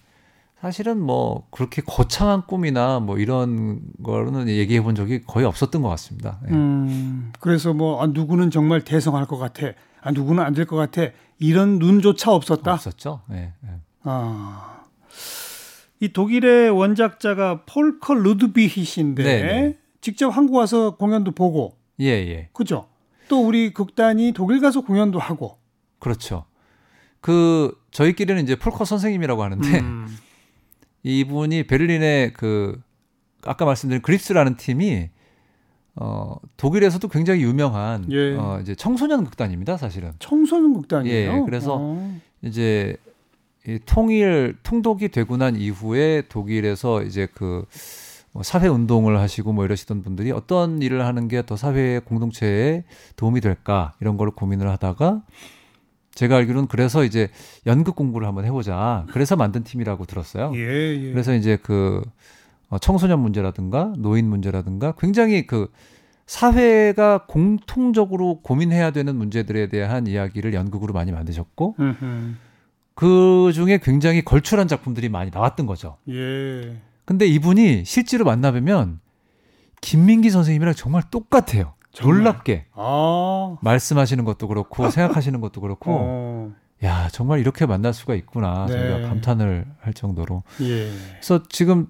사실은 0.61 1.01
뭐 1.01 1.47
그렇게 1.51 1.83
거창한 1.83 2.47
꿈이나 2.47 2.99
뭐 3.01 3.19
이런 3.19 3.81
거는 4.03 4.49
얘기해 4.49 4.83
본 4.83 4.95
적이 4.95 5.23
거의 5.23 5.45
없었던 5.47 5.83
것 5.83 5.89
같습니다. 5.91 6.39
예. 6.49 6.53
음, 6.53 7.33
그래서 7.41 7.75
뭐 7.75 8.03
아, 8.03 8.07
누구는 8.07 8.51
정말 8.51 8.83
대성할 8.83 9.27
것 9.27 9.37
같아. 9.39 9.69
아, 10.03 10.11
누구는 10.11 10.43
안 10.43 10.55
될 10.55 10.67
것 10.67 10.77
같아. 10.77 11.11
이런 11.39 11.79
눈조차 11.79 12.33
없었다. 12.33 12.73
없었죠. 12.75 13.21
예, 13.33 13.53
예. 13.65 13.69
아. 14.05 14.85
이 16.01 16.13
독일의 16.13 16.71
원작자가 16.71 17.63
폴커 17.67 18.15
루드비히신데 18.15 19.23
네네. 19.23 19.75
직접 20.01 20.29
한국 20.31 20.57
와서 20.57 20.97
공연도 20.97 21.31
보고 21.33 21.77
예, 22.01 22.07
예. 22.07 22.49
그죠? 22.53 22.87
또 23.29 23.47
우리 23.47 23.73
극단이 23.73 24.33
독일 24.33 24.61
가서 24.61 24.81
공연도 24.83 25.19
하고. 25.19 25.59
그렇죠. 25.99 26.45
그 27.21 27.75
저희끼리는 27.91 28.43
이제 28.43 28.55
폴커 28.57 28.85
선생님이라고 28.85 29.43
하는데 29.43 29.81
음. 29.81 30.07
이분이 31.05 31.67
베를린의 31.67 32.35
그 32.35 32.81
아까 33.45 33.65
말씀드린 33.65 34.03
그립스라는 34.03 34.57
팀이 34.57 35.09
어 35.97 36.37
독일에서도 36.57 37.07
굉장히 37.09 37.43
유명한 37.43 38.11
예. 38.11 38.35
어 38.37 38.59
이제 38.61 38.75
청소년 38.75 39.25
극단입니다, 39.25 39.77
사실은. 39.77 40.13
청소년 40.19 40.75
극단이에요. 40.75 41.33
예, 41.33 41.43
그래서 41.45 41.77
어. 41.79 42.21
이제 42.43 42.97
이 43.67 43.79
통일 43.87 44.57
통독이 44.63 45.09
되고 45.09 45.37
난 45.37 45.57
이후에 45.57 46.23
독일에서 46.29 47.03
이제 47.03 47.27
그뭐 47.33 47.65
사회 48.43 48.67
운동을 48.69 49.19
하시고 49.21 49.53
뭐 49.53 49.65
이러시던 49.65 50.03
분들이 50.03 50.33
어떤 50.33 50.83
일을 50.83 51.07
하는 51.07 51.29
게 51.29 51.43
더 51.43 51.57
사회 51.57 51.99
공동체에 52.01 52.85
도움이 53.17 53.41
될까 53.41 53.93
이런 54.01 54.17
거를 54.17 54.33
고민을 54.33 54.69
하다가 54.71 55.23
제가 56.15 56.37
알기로는 56.37 56.69
그래서 56.69 57.05
이제 57.05 57.29
연극 57.67 57.97
공부를 57.97 58.27
한번 58.27 58.45
해보자 58.45 59.05
그래서 59.11 59.37
만든 59.37 59.63
팀이라고 59.65 60.05
들었어요. 60.07 60.53
예, 60.55 60.59
예. 60.61 61.11
그래서 61.13 61.35
이제 61.35 61.59
그 61.63 62.03
어, 62.71 62.79
청소년 62.79 63.21
문제라든가 63.21 63.93
노인 63.99 64.29
문제라든가 64.29 64.95
굉장히 64.99 65.47
그 65.47 65.71
사회가 66.27 67.27
공통적으로 67.27 68.41
고민해야 68.43 68.91
되는 68.93 69.15
문제들에 69.17 69.69
대한 69.69 70.07
이야기를 70.07 70.55
연극으로 70.55 70.93
많이 70.95 71.13
만드셨고 71.13 71.77
음흠. 71.79 72.35
그 72.95 73.51
중에 73.53 73.79
굉장히 73.83 74.25
걸출한 74.25 74.67
작품들이 74.69 75.09
많이 75.09 75.31
나왔던 75.31 75.67
거죠. 75.67 75.99
예. 76.09 76.77
근데 77.05 77.27
이분이 77.27 77.85
실제로 77.85 78.25
만나뵈면 78.25 79.01
김민기 79.81 80.31
선생님이랑 80.31 80.75
정말 80.75 81.03
똑같아요. 81.11 81.75
정말? 81.93 82.19
놀랍게 82.19 82.67
아. 82.73 83.57
말씀하시는 83.63 84.25
것도 84.25 84.49
그렇고 84.49 84.89
생각하시는 84.91 85.41
것도 85.41 85.61
그렇고 85.61 85.91
어. 85.91 86.53
야 86.83 87.09
정말 87.13 87.39
이렇게 87.39 87.67
만날 87.67 87.95
수가 87.95 88.15
있구나 88.15 88.67
네. 88.67 88.73
저희가 88.73 89.09
감탄을 89.09 89.67
할 89.81 89.95
정도로 89.95 90.43
예. 90.61 90.91
그래서 91.13 91.43
지금 91.49 91.87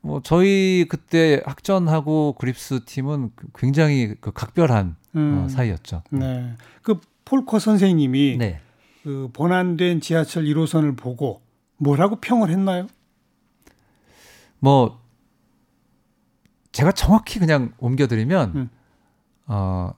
뭐 0.00 0.20
저희 0.24 0.86
그때 0.88 1.40
학전하고 1.46 2.34
그립스 2.34 2.84
팀은 2.84 3.30
굉장히 3.54 4.14
그 4.20 4.32
각별한 4.32 4.96
음. 5.14 5.44
어, 5.44 5.48
사이였죠. 5.48 6.02
네. 6.10 6.54
그 6.82 7.00
폴커 7.24 7.60
선생님이 7.60 8.36
네. 8.38 8.60
그 9.04 9.30
번안된 9.32 10.00
지하철 10.00 10.44
1호선을 10.44 10.96
보고 10.96 11.42
뭐라고 11.78 12.16
평을 12.16 12.50
했나요? 12.50 12.88
뭐 14.62 15.02
제가 16.70 16.92
정확히 16.92 17.40
그냥 17.40 17.72
옮겨드리면 17.78 18.52
음. 18.56 18.70
어 19.46 19.92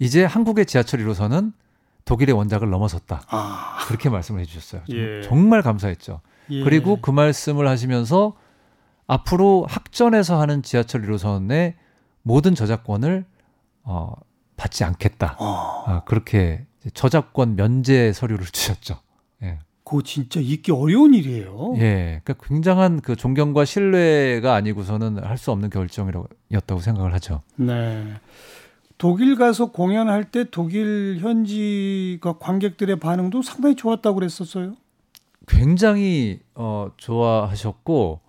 이제 0.00 0.24
한국의 0.24 0.66
지하철 0.66 0.98
1호선은 1.00 1.52
독일의 2.04 2.34
원작을 2.34 2.68
넘어섰다 2.68 3.22
아. 3.28 3.78
그렇게 3.86 4.10
말씀을 4.10 4.40
해주셨어요. 4.40 4.82
정- 4.86 4.96
예. 4.96 5.22
정말 5.22 5.62
감사했죠. 5.62 6.20
예. 6.50 6.64
그리고 6.64 7.00
그 7.00 7.12
말씀을 7.12 7.68
하시면서 7.68 8.34
앞으로 9.06 9.66
학전에서 9.68 10.40
하는 10.40 10.62
지하철 10.64 11.02
1호선의 11.02 11.74
모든 12.22 12.56
저작권을 12.56 13.24
어, 13.84 14.12
받지 14.56 14.82
않겠다. 14.82 15.36
어. 15.38 15.84
아, 15.86 16.02
그렇게 16.04 16.66
저작권 16.92 17.54
면제 17.54 18.12
서류를 18.12 18.46
주셨죠. 18.50 18.98
예. 19.42 19.60
그거 19.94 20.02
진짜 20.02 20.40
잊기 20.40 20.72
어려운 20.72 21.14
일이에요. 21.14 21.74
예. 21.76 22.20
그러니까 22.24 22.34
굉장한 22.48 23.00
그 23.00 23.14
존경과 23.14 23.64
신뢰가 23.64 24.54
아니고서는 24.54 25.22
할 25.22 25.38
수 25.38 25.52
없는 25.52 25.68
결정이었다고 25.70 26.80
생각을 26.80 27.12
하죠. 27.14 27.42
네. 27.56 28.14
독일 28.98 29.36
가서 29.36 29.70
공연할 29.72 30.24
때 30.24 30.44
독일 30.50 31.18
현지 31.20 32.18
그 32.22 32.38
관객들의 32.38 32.98
반응도 32.98 33.42
상당히 33.42 33.76
좋았다고 33.76 34.14
그랬었어요. 34.16 34.74
굉장히 35.46 36.40
어, 36.54 36.90
좋아하셨고 36.96 38.20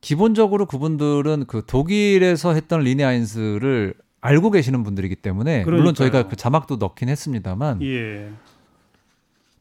기본적으로 0.00 0.66
그분들은 0.66 1.46
그 1.46 1.64
독일에서 1.66 2.52
했던 2.52 2.80
리네 2.80 3.02
아인스를 3.04 3.94
알고 4.20 4.50
계시는 4.50 4.82
분들이기 4.84 5.16
때문에 5.16 5.64
물론 5.64 5.80
그러니까요. 5.80 6.10
저희가 6.10 6.28
그 6.28 6.36
자막도 6.36 6.76
넣긴 6.76 7.08
했습니다만 7.08 7.80
예. 7.82 8.30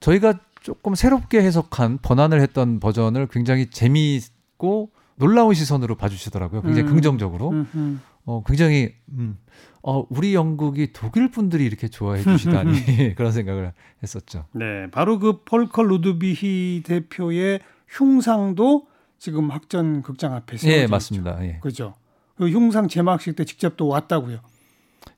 저희가 0.01 0.39
조금 0.62 0.95
새롭게 0.95 1.41
해석한 1.41 2.00
번안을 2.02 2.41
했던 2.41 2.80
버전을 2.80 3.28
굉장히 3.28 3.69
재미있고 3.69 4.91
놀라운 5.15 5.54
시선으로 5.54 5.95
봐주시더라고요. 5.95 6.62
굉장히 6.62 6.89
음. 6.89 6.93
긍정적으로. 6.93 7.50
음흠. 7.50 7.98
어, 8.26 8.43
굉장히 8.45 8.93
음, 9.12 9.38
어, 9.82 10.06
우리 10.10 10.36
연극이 10.36 10.93
독일 10.93 11.32
분들이 11.32 11.65
이렇게 11.65 11.88
좋아해 11.88 12.22
주시다니 12.22 12.72
그런 13.15 13.32
생각을 13.32 13.74
했었죠. 14.04 14.45
네, 14.54 14.89
바로 14.91 15.17
그 15.19 15.43
폴커 15.43 15.84
루드비히 15.84 16.84
대표의 16.86 17.60
흉상도 17.88 18.88
지금 19.17 19.50
학전 19.50 20.04
극장 20.04 20.34
앞에 20.34 20.58
세워져 20.58 20.78
예, 20.78 20.84
있죠. 20.84 20.91
맞습니다. 20.91 21.43
예. 21.43 21.60
그죠. 21.62 21.95
그 22.36 22.50
흉상 22.50 22.88
제막식 22.88 23.36
때 23.36 23.45
직접 23.45 23.76
또 23.78 23.88
왔다고요. 23.88 24.39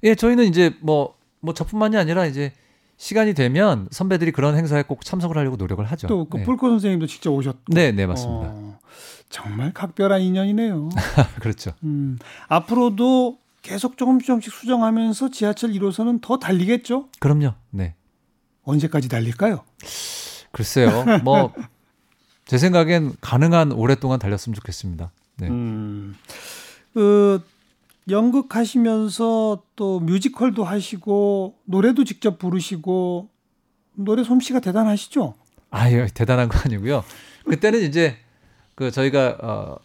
예, 0.03 0.15
저희는 0.15 0.45
이제 0.45 0.73
뭐, 0.81 1.15
뭐 1.39 1.53
저뿐만이 1.53 1.97
아니라 1.97 2.25
이제 2.25 2.53
시간이 3.01 3.33
되면 3.33 3.87
선배들이 3.89 4.31
그런 4.31 4.55
행사에 4.55 4.83
꼭 4.83 5.03
참석을 5.03 5.35
하려고 5.35 5.55
노력을 5.55 5.83
하죠. 5.83 6.05
또그 6.05 6.41
예. 6.41 6.43
폴커 6.43 6.69
선생님도 6.69 7.07
직접 7.07 7.31
오셨고. 7.31 7.73
네, 7.73 7.91
네, 7.91 8.05
맞습니다. 8.05 8.51
어, 8.53 8.77
정말 9.27 9.73
각별한 9.73 10.21
인연이네요. 10.21 10.89
그렇죠. 11.41 11.71
음, 11.83 12.19
앞으로도 12.47 13.39
계속 13.63 13.97
조금씩 13.97 14.27
조금씩 14.27 14.53
수정하면서 14.53 15.31
지하철 15.31 15.71
1호선은 15.71 16.21
더 16.21 16.37
달리겠죠? 16.37 17.07
그럼요. 17.19 17.55
네. 17.71 17.95
언제까지 18.65 19.09
달릴까요? 19.09 19.63
글쎄요. 20.51 21.03
뭐, 21.25 21.51
제 22.45 22.59
생각엔 22.59 23.13
가능한 23.19 23.71
오랫동안 23.71 24.19
달렸으면 24.19 24.53
좋겠습니다. 24.53 25.11
네. 25.37 25.47
음, 25.47 26.15
그 26.93 27.43
연극 28.09 28.55
하시면서 28.55 29.63
또 29.75 29.99
뮤지컬도 29.99 30.63
하시고 30.63 31.55
노래도 31.65 32.03
직접 32.03 32.39
부르시고 32.39 33.29
노래 33.95 34.23
솜씨가 34.23 34.59
대단하시죠? 34.59 35.35
아유 35.69 36.07
대단한 36.13 36.49
거 36.49 36.57
아니고요. 36.65 37.03
그때는 37.45 37.81
이제 37.81 38.15
그 38.75 38.91
저희가 38.91 39.37
어 39.41 39.77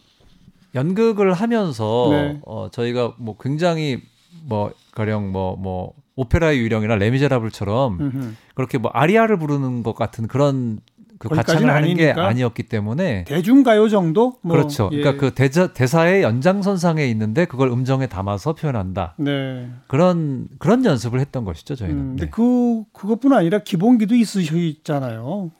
연극을 0.74 1.33
하면서 1.33 2.09
네. 2.11 2.40
어 2.44 2.68
저희가 2.70 3.14
뭐 3.18 3.37
굉장히 3.38 4.02
뭐 4.44 4.72
가령 4.92 5.33
뭐뭐 5.33 5.57
뭐 5.57 5.94
오페라의 6.16 6.61
유령이나 6.61 6.96
레미제라블처럼 6.96 8.00
음흠. 8.00 8.35
그렇게 8.55 8.79
뭐 8.79 8.90
아리아를 8.92 9.38
부르는 9.38 9.83
것 9.83 9.94
같은 9.94 10.26
그런 10.26 10.81
그 11.18 11.29
가창을 11.29 11.70
하는 11.70 11.94
게 11.94 12.11
아니니까. 12.11 12.26
아니었기 12.29 12.64
때문에 12.64 13.24
대중가요 13.24 13.88
정도? 13.88 14.38
뭐, 14.42 14.57
그렇죠. 14.57 14.90
예. 14.92 14.98
그러니까 15.00 15.20
그 15.20 15.35
대자, 15.35 15.72
대사의 15.72 16.22
연장선상에 16.22 17.07
있는데 17.09 17.44
그걸 17.46 17.68
음정에 17.70 18.07
담아서 18.07 18.52
표현한다. 18.55 19.14
네. 19.18 19.70
그런 19.88 20.48
그런 20.59 20.85
연습을 20.85 21.20
했던 21.20 21.44
것이죠 21.44 21.74
저희는. 21.76 21.96
음, 21.98 22.07
근데 22.11 22.24
네. 22.26 22.31
그 22.31 22.85
그것뿐 22.92 23.33
아니라 23.33 23.61
기본기도 23.61 24.14
있으시잖아요. 24.14 25.50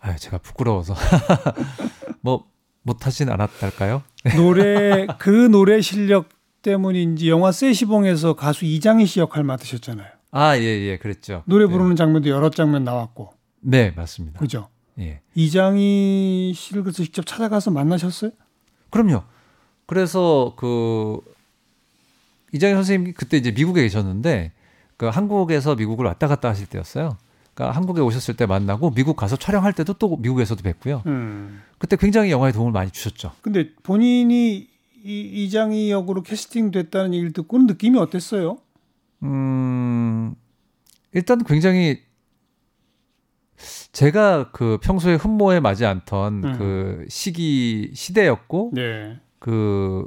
아유 0.00 0.16
제가 0.18 0.38
부끄러워서 0.38 0.94
뭐 2.20 2.44
못하진 2.82 3.30
않았달까요? 3.30 4.02
노래 4.36 5.06
그 5.18 5.28
노래 5.30 5.80
실력 5.80 6.28
때문인지 6.62 7.28
영화 7.28 7.52
세시봉에서 7.52 8.34
가수 8.34 8.64
이장희 8.64 9.06
씨 9.06 9.20
역할 9.20 9.44
맡으셨잖아요. 9.44 10.08
아 10.30 10.56
예 10.56 10.62
예 10.90 10.98
그랬죠. 10.98 11.42
노래 11.46 11.66
네. 11.66 11.70
부르는 11.72 11.94
장면도 11.96 12.28
여러 12.28 12.50
장면 12.50 12.84
나왔고, 12.84 13.30
네 13.60 13.92
맞습니다. 13.96 14.40
그죠? 14.40 14.68
예. 14.98 15.20
이장희 15.34 16.52
씨를 16.54 16.82
그래서 16.82 17.02
직접 17.02 17.26
찾아가서 17.26 17.70
만나셨어요? 17.70 18.30
그럼요. 18.90 19.22
그래서 19.86 20.54
그 20.56 21.20
이장희 22.52 22.74
선생님이 22.74 23.12
그때 23.12 23.36
이제 23.36 23.50
미국에 23.50 23.82
계셨는데 23.82 24.52
그 24.96 25.06
한국에서 25.06 25.74
미국을 25.74 26.06
왔다 26.06 26.28
갔다 26.28 26.48
하실 26.48 26.66
때였어요. 26.66 27.16
그러니까 27.54 27.76
한국에 27.76 28.00
오셨을 28.00 28.36
때 28.36 28.46
만나고 28.46 28.90
미국 28.90 29.16
가서 29.16 29.36
촬영할 29.36 29.72
때도 29.72 29.94
또 29.94 30.16
미국에서도 30.16 30.62
뵙고요. 30.62 31.02
음. 31.06 31.62
그때 31.78 31.96
굉장히 31.96 32.30
영화에 32.30 32.52
도움을 32.52 32.72
많이 32.72 32.90
주셨죠. 32.90 33.32
근데 33.42 33.70
본인이 33.82 34.68
이, 35.04 35.44
이장희 35.44 35.90
역으로 35.90 36.22
캐스팅 36.22 36.70
됐다는 36.70 37.12
얘기를 37.12 37.32
듣고는 37.32 37.66
느낌이 37.66 37.98
어땠어요? 37.98 38.58
음, 39.22 40.34
일단 41.12 41.42
굉장히 41.44 42.00
제가 43.92 44.50
그 44.52 44.78
평소에 44.82 45.14
흠모에 45.14 45.60
맞지 45.60 45.86
않던 45.86 46.44
음. 46.44 46.58
그 46.58 47.06
시기 47.08 47.90
시대였고 47.94 48.72
네. 48.74 49.18
그 49.38 50.06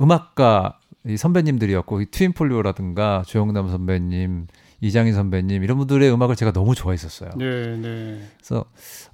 음악가 0.00 0.78
이 1.06 1.16
선배님들이었고 1.16 2.00
이 2.02 2.06
트윈폴리오라든가 2.06 3.22
조영남 3.26 3.68
선배님, 3.70 4.46
이장희 4.80 5.12
선배님 5.12 5.64
이런 5.64 5.78
분들의 5.78 6.12
음악을 6.12 6.36
제가 6.36 6.52
너무 6.52 6.74
좋아했었어요. 6.74 7.30
네, 7.36 7.76
네. 7.76 8.20
그래서 8.36 8.64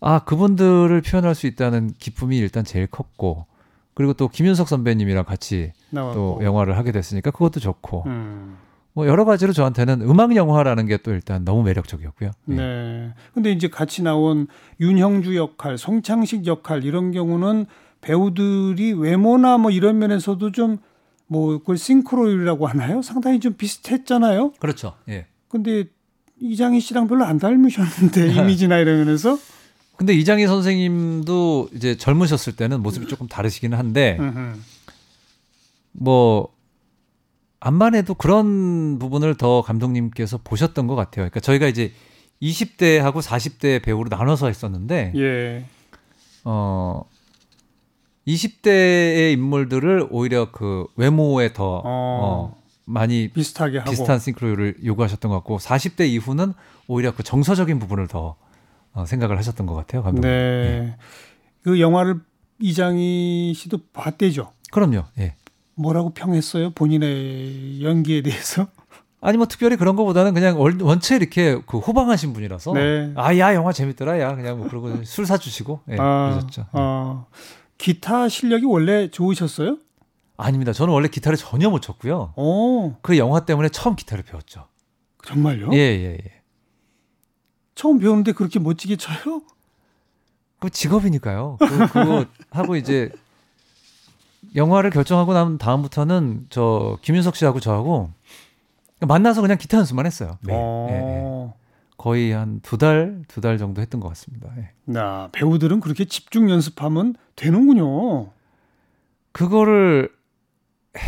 아 0.01 0.21
그분들을 0.25 1.01
표현할 1.03 1.35
수 1.35 1.47
있다는 1.47 1.93
기쁨이 1.99 2.37
일단 2.39 2.65
제일 2.65 2.87
컸고 2.87 3.47
그리고 3.95 4.13
또 4.13 4.29
김윤석 4.29 4.69
선배님이랑 4.69 5.25
같이 5.25 5.73
나왔고. 5.91 6.15
또 6.15 6.45
영화를 6.45 6.77
하게 6.77 6.93
됐으니까 6.93 7.31
그것도 7.31 7.61
좋고 7.61 8.05
음. 8.07 8.57
뭐 8.95 9.07
여러 9.07 9.25
가지로 9.25 9.53
저한테는 9.53 10.03
음악 10.03 10.35
영화라는 10.37 10.87
게 10.87 10.97
또 10.99 11.13
일단 11.13 11.45
너무 11.45 11.63
매력적이었고요. 11.65 12.31
예. 12.51 12.55
네. 12.55 13.13
근데 13.35 13.51
이제 13.53 13.69
같이 13.69 14.03
나온 14.03 14.47
윤형주 14.81 15.37
역할, 15.37 15.77
송창식 15.77 16.47
역할 16.47 16.85
이런 16.85 17.13
경우는 17.13 17.67
배우들이 18.01 18.93
외모나 18.93 19.59
뭐 19.59 19.71
이런 19.71 19.99
면에서도 19.99 20.53
좀 20.53 20.79
뭐 21.27 21.59
그걸 21.59 21.79
싱크로율이라고 21.79 22.67
하나요? 22.67 23.03
상당히 23.03 23.41
좀 23.41 23.55
비슷했잖아요. 23.55 24.53
그렇죠. 24.61 24.95
예. 25.09 25.27
근데 25.49 25.85
이장희 26.41 26.81
씨랑 26.81 27.09
별로 27.09 27.25
안 27.25 27.39
닮으셨는데 27.39 28.35
이미지나 28.35 28.79
이런 28.79 28.99
면에서 28.99 29.39
근데 29.97 30.13
이장희 30.13 30.47
선생님도 30.47 31.71
이제 31.75 31.97
젊으셨을 31.97 32.57
때는 32.57 32.83
모습이 32.83 33.07
조금 33.07 33.27
다르시기는 33.29 33.77
한데. 33.79 34.19
뭐 35.93 36.54
안만 37.65 37.95
해도 37.95 38.13
그런 38.13 38.99
부분을 38.99 39.37
더 39.37 39.63
감독님께서 39.63 40.39
보셨던 40.45 40.87
것 40.87 40.97
같아요. 40.97 41.23
그러니까 41.25 41.41
저희가 41.41 41.67
이제 41.67 41.93
20대하고 42.43 43.23
40대 43.23 43.83
배우로 43.83 44.11
나눠서 44.11 44.49
했었는데 44.49 45.15
예. 45.17 45.65
어 46.45 47.05
20대의 48.29 49.33
인물들을 49.33 50.09
오히려 50.11 50.51
그 50.53 50.87
외모에 50.97 51.55
더 51.55 51.79
어. 51.79 51.83
어, 51.87 52.57
많이 52.85 53.29
비슷하게 53.29 53.79
하고 53.79 53.91
비슷한 53.91 54.19
싱크로율을 54.19 54.85
요구하셨던 54.85 55.31
것 55.31 55.37
같고 55.39 55.57
40대 55.57 56.07
이후는 56.07 56.53
오히려 56.87 57.15
그 57.15 57.23
정서적인 57.23 57.79
부분을 57.79 58.09
더 58.09 58.37
어, 58.93 59.07
생각을 59.07 59.39
하셨던 59.39 59.65
것 59.65 59.75
같아요 59.75 60.03
감독님. 60.03 60.31
네. 60.31 60.97
그 61.63 61.81
영화를 61.81 62.21
이장희 62.61 63.55
씨도 63.57 63.79
봤대죠. 63.95 64.53
그럼요. 64.71 65.05
예. 65.19 65.35
뭐라고 65.75 66.11
평했어요? 66.11 66.71
본인의 66.71 67.83
연기에 67.83 68.23
대해서? 68.23 68.67
아니 69.21 69.39
뭐 69.39 69.47
특별히 69.47 69.77
그런 69.77 69.97
것보다는 69.97 70.35
그냥 70.35 70.61
월- 70.61 70.81
원체 70.83 71.17
이렇게 71.17 71.59
그 71.67 71.79
호방하신 71.79 72.33
분이라서 72.35 72.73
네. 72.75 73.13
아야 73.17 73.55
영화 73.55 73.73
재밌더라 73.73 74.21
야 74.21 74.37
그냥 74.37 74.59
뭐 74.59 74.69
그러고 74.69 74.91
술 75.05 75.25
사주시고 75.27 75.81
예, 75.91 75.97
그러셨죠. 75.97 76.63
예. 76.63 76.67
아, 76.73 77.25
기타 77.79 78.29
실력이 78.29 78.67
원래 78.67 79.11
좋으셨어요? 79.11 79.79
아닙니다. 80.37 80.73
저는 80.73 80.93
원래 80.93 81.09
기타를 81.09 81.39
전혀 81.39 81.71
못 81.71 81.81
쳤고요. 81.81 82.35
오, 82.37 82.95
그 83.01 83.17
영화 83.19 83.45
때문에 83.47 83.69
처음 83.71 83.97
기타를 83.97 84.25
배웠죠. 84.25 84.67
정말요? 85.25 85.71
예 85.73 85.79
예, 85.79 86.19
예. 86.23 86.43
처음 87.75 87.99
배우는데 87.99 88.33
그렇게 88.33 88.59
멋지게 88.59 88.97
쳐요? 88.97 89.43
그 90.61 90.71
직업이니까요. 90.71 91.57
그, 91.59 91.67
그거 91.89 92.27
하고 92.51 92.77
이제 92.77 93.11
영화를 94.55 94.91
결정하고 94.91 95.33
난 95.35 95.59
다음부터는 95.59 96.47
저 96.51 96.99
김윤석 97.03 97.37
씨하고 97.37 97.61
저하고 97.61 98.11
만나서 99.01 99.41
그냥 99.43 99.59
기타 99.59 99.79
연습만 99.79 100.07
했어요. 100.07 100.39
예, 100.49 100.53
예. 100.55 101.53
거의 101.97 102.33
한 102.33 102.61
두 102.63 102.79
달, 102.79 103.23
두 103.29 103.41
달 103.41 103.59
정도 103.59 103.81
했던 103.83 104.01
것 104.01 104.09
같습니다. 104.09 104.49
예. 104.59 104.71
나 104.85 105.29
배우들은 105.33 105.81
그렇게 105.81 106.05
집중 106.05 106.51
연습하면 106.51 107.15
되는군요. 107.37 108.31
그거를 109.33 110.11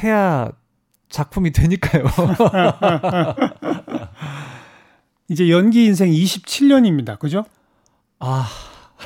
해야 0.03 0.51
작품이 1.09 1.53
되니까요. 1.53 2.05
이제 5.29 5.51
연기 5.51 5.87
인생 5.87 6.11
27년입니다. 6.11 7.19
그죠? 7.19 7.45
아, 8.19 8.47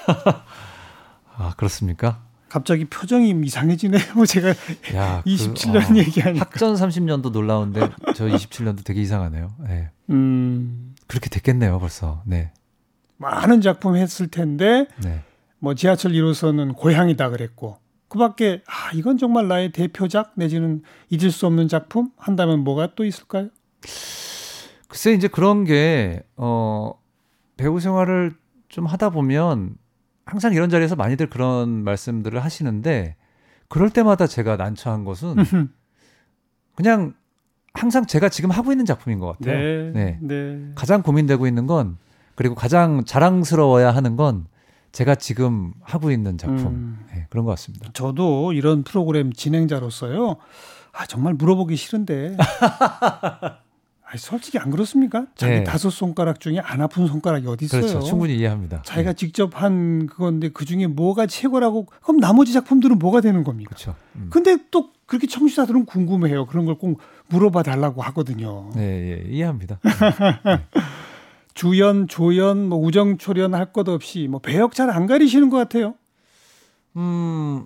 아 1.36 1.52
그렇습니까? 1.56 2.22
갑자기 2.50 2.84
표정이 2.84 3.30
이상해지네요. 3.44 4.02
제가 4.28 4.48
야, 4.96 5.22
27년 5.24 5.86
그, 5.86 5.94
어, 5.94 5.96
얘기하니까. 5.96 6.44
학전 6.44 6.74
30년도 6.74 7.30
놀라운데 7.30 7.80
저 8.14 8.26
27년도 8.26 8.84
되게 8.84 9.00
이상하네요. 9.00 9.54
예. 9.68 9.90
음, 10.10 10.94
그렇게 11.06 11.30
됐겠네요, 11.30 11.78
벌써. 11.78 12.22
네. 12.26 12.52
많은 13.16 13.60
작품 13.60 13.96
했을 13.96 14.26
텐데 14.28 14.86
네. 15.02 15.22
뭐 15.60 15.74
지하철 15.74 16.12
1호선은 16.12 16.74
고향이다 16.74 17.30
그랬고 17.30 17.78
그밖에 18.08 18.62
아 18.66 18.90
이건 18.94 19.16
정말 19.18 19.46
나의 19.46 19.70
대표작 19.72 20.32
내지는 20.34 20.82
잊을 21.10 21.30
수 21.30 21.46
없는 21.46 21.68
작품 21.68 22.10
한다면 22.16 22.60
뭐가 22.64 22.94
또 22.96 23.04
있을까요? 23.04 23.48
글쎄 24.88 25.12
이제 25.12 25.28
그런 25.28 25.64
게 25.64 26.22
어, 26.36 26.94
배우 27.56 27.78
생활을 27.78 28.32
좀 28.68 28.86
하다 28.86 29.10
보면 29.10 29.76
항상 30.30 30.52
이런 30.52 30.70
자리에서 30.70 30.94
많이들 30.94 31.28
그런 31.28 31.82
말씀들을 31.82 32.42
하시는데 32.42 33.16
그럴 33.68 33.90
때마다 33.90 34.28
제가 34.28 34.56
난처한 34.56 35.04
것은 35.04 35.34
그냥 36.76 37.14
항상 37.74 38.06
제가 38.06 38.28
지금 38.28 38.50
하고 38.50 38.70
있는 38.70 38.84
작품인 38.84 39.18
것 39.18 39.36
같아요. 39.38 39.58
네, 39.58 39.90
네. 39.92 40.18
네. 40.20 40.72
가장 40.76 41.02
고민되고 41.02 41.48
있는 41.48 41.66
건 41.66 41.98
그리고 42.36 42.54
가장 42.54 43.04
자랑스러워야 43.04 43.90
하는 43.90 44.14
건 44.14 44.46
제가 44.92 45.16
지금 45.16 45.72
하고 45.82 46.12
있는 46.12 46.38
작품 46.38 46.66
음. 46.66 47.06
네, 47.12 47.26
그런 47.28 47.44
것 47.44 47.50
같습니다. 47.52 47.90
저도 47.92 48.52
이런 48.52 48.84
프로그램 48.84 49.32
진행자로서요. 49.32 50.36
아 50.92 51.06
정말 51.06 51.34
물어보기 51.34 51.74
싫은데. 51.74 52.36
아니, 54.12 54.18
솔직히 54.18 54.58
안 54.58 54.70
그렇습니까? 54.70 55.26
자기 55.36 55.52
네. 55.52 55.62
다섯 55.64 55.88
손가락 55.88 56.40
중에 56.40 56.58
안 56.58 56.80
아픈 56.80 57.06
손가락이 57.06 57.46
어디 57.46 57.66
있어요? 57.66 57.82
그렇죠. 57.82 58.00
충분히 58.00 58.34
이해합니다. 58.38 58.82
자기가 58.84 59.12
네, 59.12 59.16
직접 59.16 59.50
한 59.62 60.06
그건데 60.08 60.48
그 60.48 60.64
중에 60.64 60.88
뭐가 60.88 61.26
최고라고 61.26 61.86
그럼 62.02 62.18
나머지 62.18 62.52
작품들은 62.52 62.98
뭐가 62.98 63.20
되는 63.20 63.44
겁니까? 63.44 63.68
그렇죠. 63.68 63.94
음. 64.16 64.26
근데 64.30 64.56
또 64.72 64.90
그렇게 65.06 65.28
청취자들은 65.28 65.84
궁금해요. 65.84 66.46
그런 66.46 66.64
걸 66.66 66.74
꼭 66.76 66.98
물어봐 67.28 67.62
달라고 67.62 68.02
하거든요. 68.02 68.70
네, 68.74 69.22
예, 69.26 69.30
이해합니다. 69.30 69.78
주연, 71.54 72.08
조연, 72.08 72.68
뭐 72.68 72.78
우정 72.80 73.16
초련 73.18 73.54
할 73.54 73.72
것 73.72 73.88
없이 73.88 74.26
뭐 74.28 74.40
배역 74.40 74.74
잘 74.74 74.90
안 74.90 75.06
가리시는 75.06 75.50
것 75.50 75.56
같아요. 75.58 75.94
음 76.96 77.64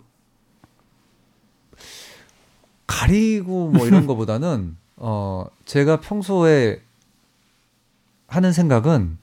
가리고 2.87 3.71
뭐 3.71 3.87
이런 3.87 4.05
거보다는 4.07 4.77
어 5.07 5.45
제가 5.67 6.01
평소에 6.01 6.81
하는 8.27 8.53
생각은 8.53 9.19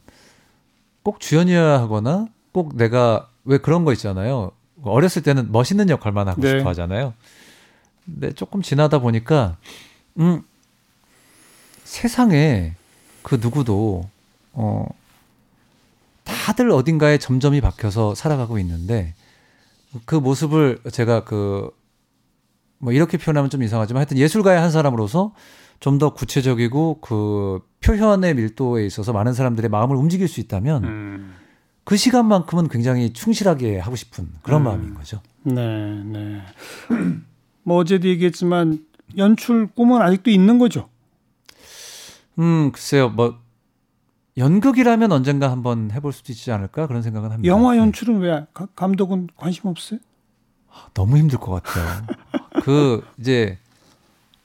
꼭 1.02 1.20
주연이어야 1.20 1.80
하거나 1.82 2.28
꼭 2.52 2.78
내가 2.78 3.30
왜 3.46 3.58
그런 3.58 3.84
거 3.84 3.92
있잖아요. 3.94 4.52
어렸을 4.84 5.24
때는 5.24 5.52
멋있는 5.52 5.90
역할만 5.90 6.28
하고 6.28 6.40
네. 6.40 6.60
싶어 6.60 6.70
하잖아요. 6.70 7.16
근데 8.06 8.32
조금 8.32 8.62
지나다 8.62 9.00
보니까 9.00 9.58
음 10.20 10.44
세상에 11.84 12.76
그 13.24 13.40
누구도 13.42 14.08
어 14.54 14.86
다들 16.24 16.70
어딘가에 16.70 17.18
점점이 17.18 17.60
박혀서 17.60 18.14
살아가고 18.14 18.60
있는데 18.60 19.16
그 20.06 20.14
모습을 20.14 20.80
제가 20.92 21.24
그 21.24 21.72
뭐 22.82 22.92
이렇게 22.92 23.18
표현하면 23.18 23.50
좀 23.50 23.64
이상하지만 23.64 24.00
하여튼 24.00 24.18
예술가의 24.18 24.60
한 24.60 24.72
사람으로서 24.72 25.34
좀 25.82 25.98
더 25.98 26.14
구체적이고 26.14 27.00
그 27.02 27.60
표현의 27.82 28.36
밀도에 28.36 28.86
있어서 28.86 29.12
많은 29.14 29.34
사람들의 29.34 29.70
마음을 29.70 29.96
움직일 29.98 30.28
수 30.30 30.40
있다면 30.40 30.84
음. 30.86 31.34
그 31.84 31.98
시간만큼은 31.98 32.70
굉장히 32.70 33.12
충실하게 33.12 33.80
하고 33.80 33.96
싶은 33.96 34.30
그런 34.44 34.62
음. 34.62 34.64
마음인 34.66 34.94
거죠. 34.94 35.22
네, 35.44 35.56
네. 36.06 36.42
뭐 37.64 37.78
어제도 37.78 38.08
얘기했지만 38.08 38.86
연출 39.18 39.68
꿈은 39.68 40.02
아직도 40.02 40.30
있는 40.30 40.60
거죠. 40.60 40.88
음, 42.40 42.72
글쎄요, 42.72 43.10
뭐 43.10 43.40
연극이라면 44.38 45.12
언젠가 45.12 45.52
한번 45.52 45.92
해볼 45.92 46.14
수도 46.14 46.32
있지 46.32 46.52
않을까 46.52 46.88
그런 46.88 47.02
생각은 47.02 47.32
합니다. 47.32 47.52
영화 47.52 47.74
네. 47.74 47.80
연출은 47.80 48.20
왜 48.20 48.46
가- 48.54 48.68
감독은 48.76 49.30
관심 49.36 49.66
없어요? 49.68 50.00
너무 50.94 51.18
힘들 51.18 51.40
것 51.40 51.52
같아요. 51.64 52.06
그 52.64 53.04
이제 53.20 53.58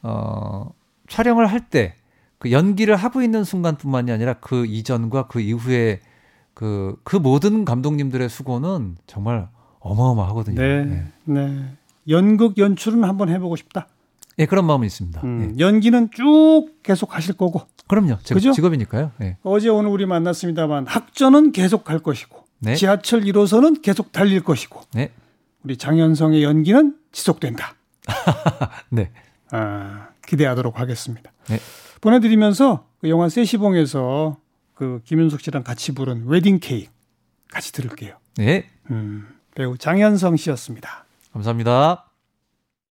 어 0.03 0.73
촬영을 1.09 1.47
할 1.47 1.69
때 1.71 1.95
그 2.39 2.53
연기를 2.53 2.97
하고 2.97 3.23
있는 3.23 3.45
순간뿐만이 3.45 4.13
아니라 4.13 4.35
그 4.35 4.67
이전과 4.67 5.29
그 5.29 5.41
이후에 5.41 6.01
그, 6.55 6.97
그 7.05 7.17
모든 7.17 7.65
감독님들의 7.65 8.29
수고는 8.29 8.97
정말 9.07 9.49
어마어마하거든요. 9.81 10.61
네, 10.61 10.85
네. 10.85 11.05
네. 11.25 11.65
연극 12.09 12.59
연출은 12.59 13.05
한번 13.05 13.29
해보고 13.29 13.57
싶다. 13.57 13.89
예, 14.39 14.47
그런 14.47 14.67
마음은 14.67 14.87
있습니다. 14.87 15.21
음, 15.25 15.55
예. 15.55 15.59
연기는 15.59 16.11
쭉 16.13 16.69
계속 16.83 17.17
하실 17.17 17.35
거고 17.35 17.63
그럼요. 17.89 18.19
제 18.23 18.35
그죠? 18.35 18.53
직업이니까요. 18.53 19.13
예. 19.23 19.39
어제 19.43 19.69
오늘 19.69 19.91
우리 19.91 20.05
만났습니다만 20.05 20.87
학전은 20.87 21.53
계속 21.53 21.85
갈 21.85 22.01
것이고 22.01 22.45
네. 22.59 22.75
지하철 22.75 23.23
1호선은 23.23 23.81
계속 23.81 24.13
달릴 24.13 24.43
것이고 24.45 24.81
네. 24.93 25.11
우리 25.63 25.77
장현성의 25.79 26.43
연기는 26.43 26.97
지속된다. 27.13 27.75
네. 28.91 29.11
아, 29.53 30.09
기대하도록 30.27 30.79
하겠습니다. 30.79 31.33
네. 31.49 31.59
보내드리면서 32.01 32.87
그 33.01 33.09
영화 33.09 33.29
세시봉에서 33.29 34.37
그 34.75 35.01
김윤석 35.05 35.41
씨랑 35.41 35.65
같이 35.65 35.93
부른 35.93 36.27
웨딩 36.27 36.59
케이크 36.61 36.91
같이 37.51 37.73
들을게요. 37.73 38.17
네. 38.37 38.69
음, 38.91 39.27
배우 39.55 39.79
장현성 39.79 40.37
씨였습니다. 40.37 41.07
감사합니다. 41.33 42.06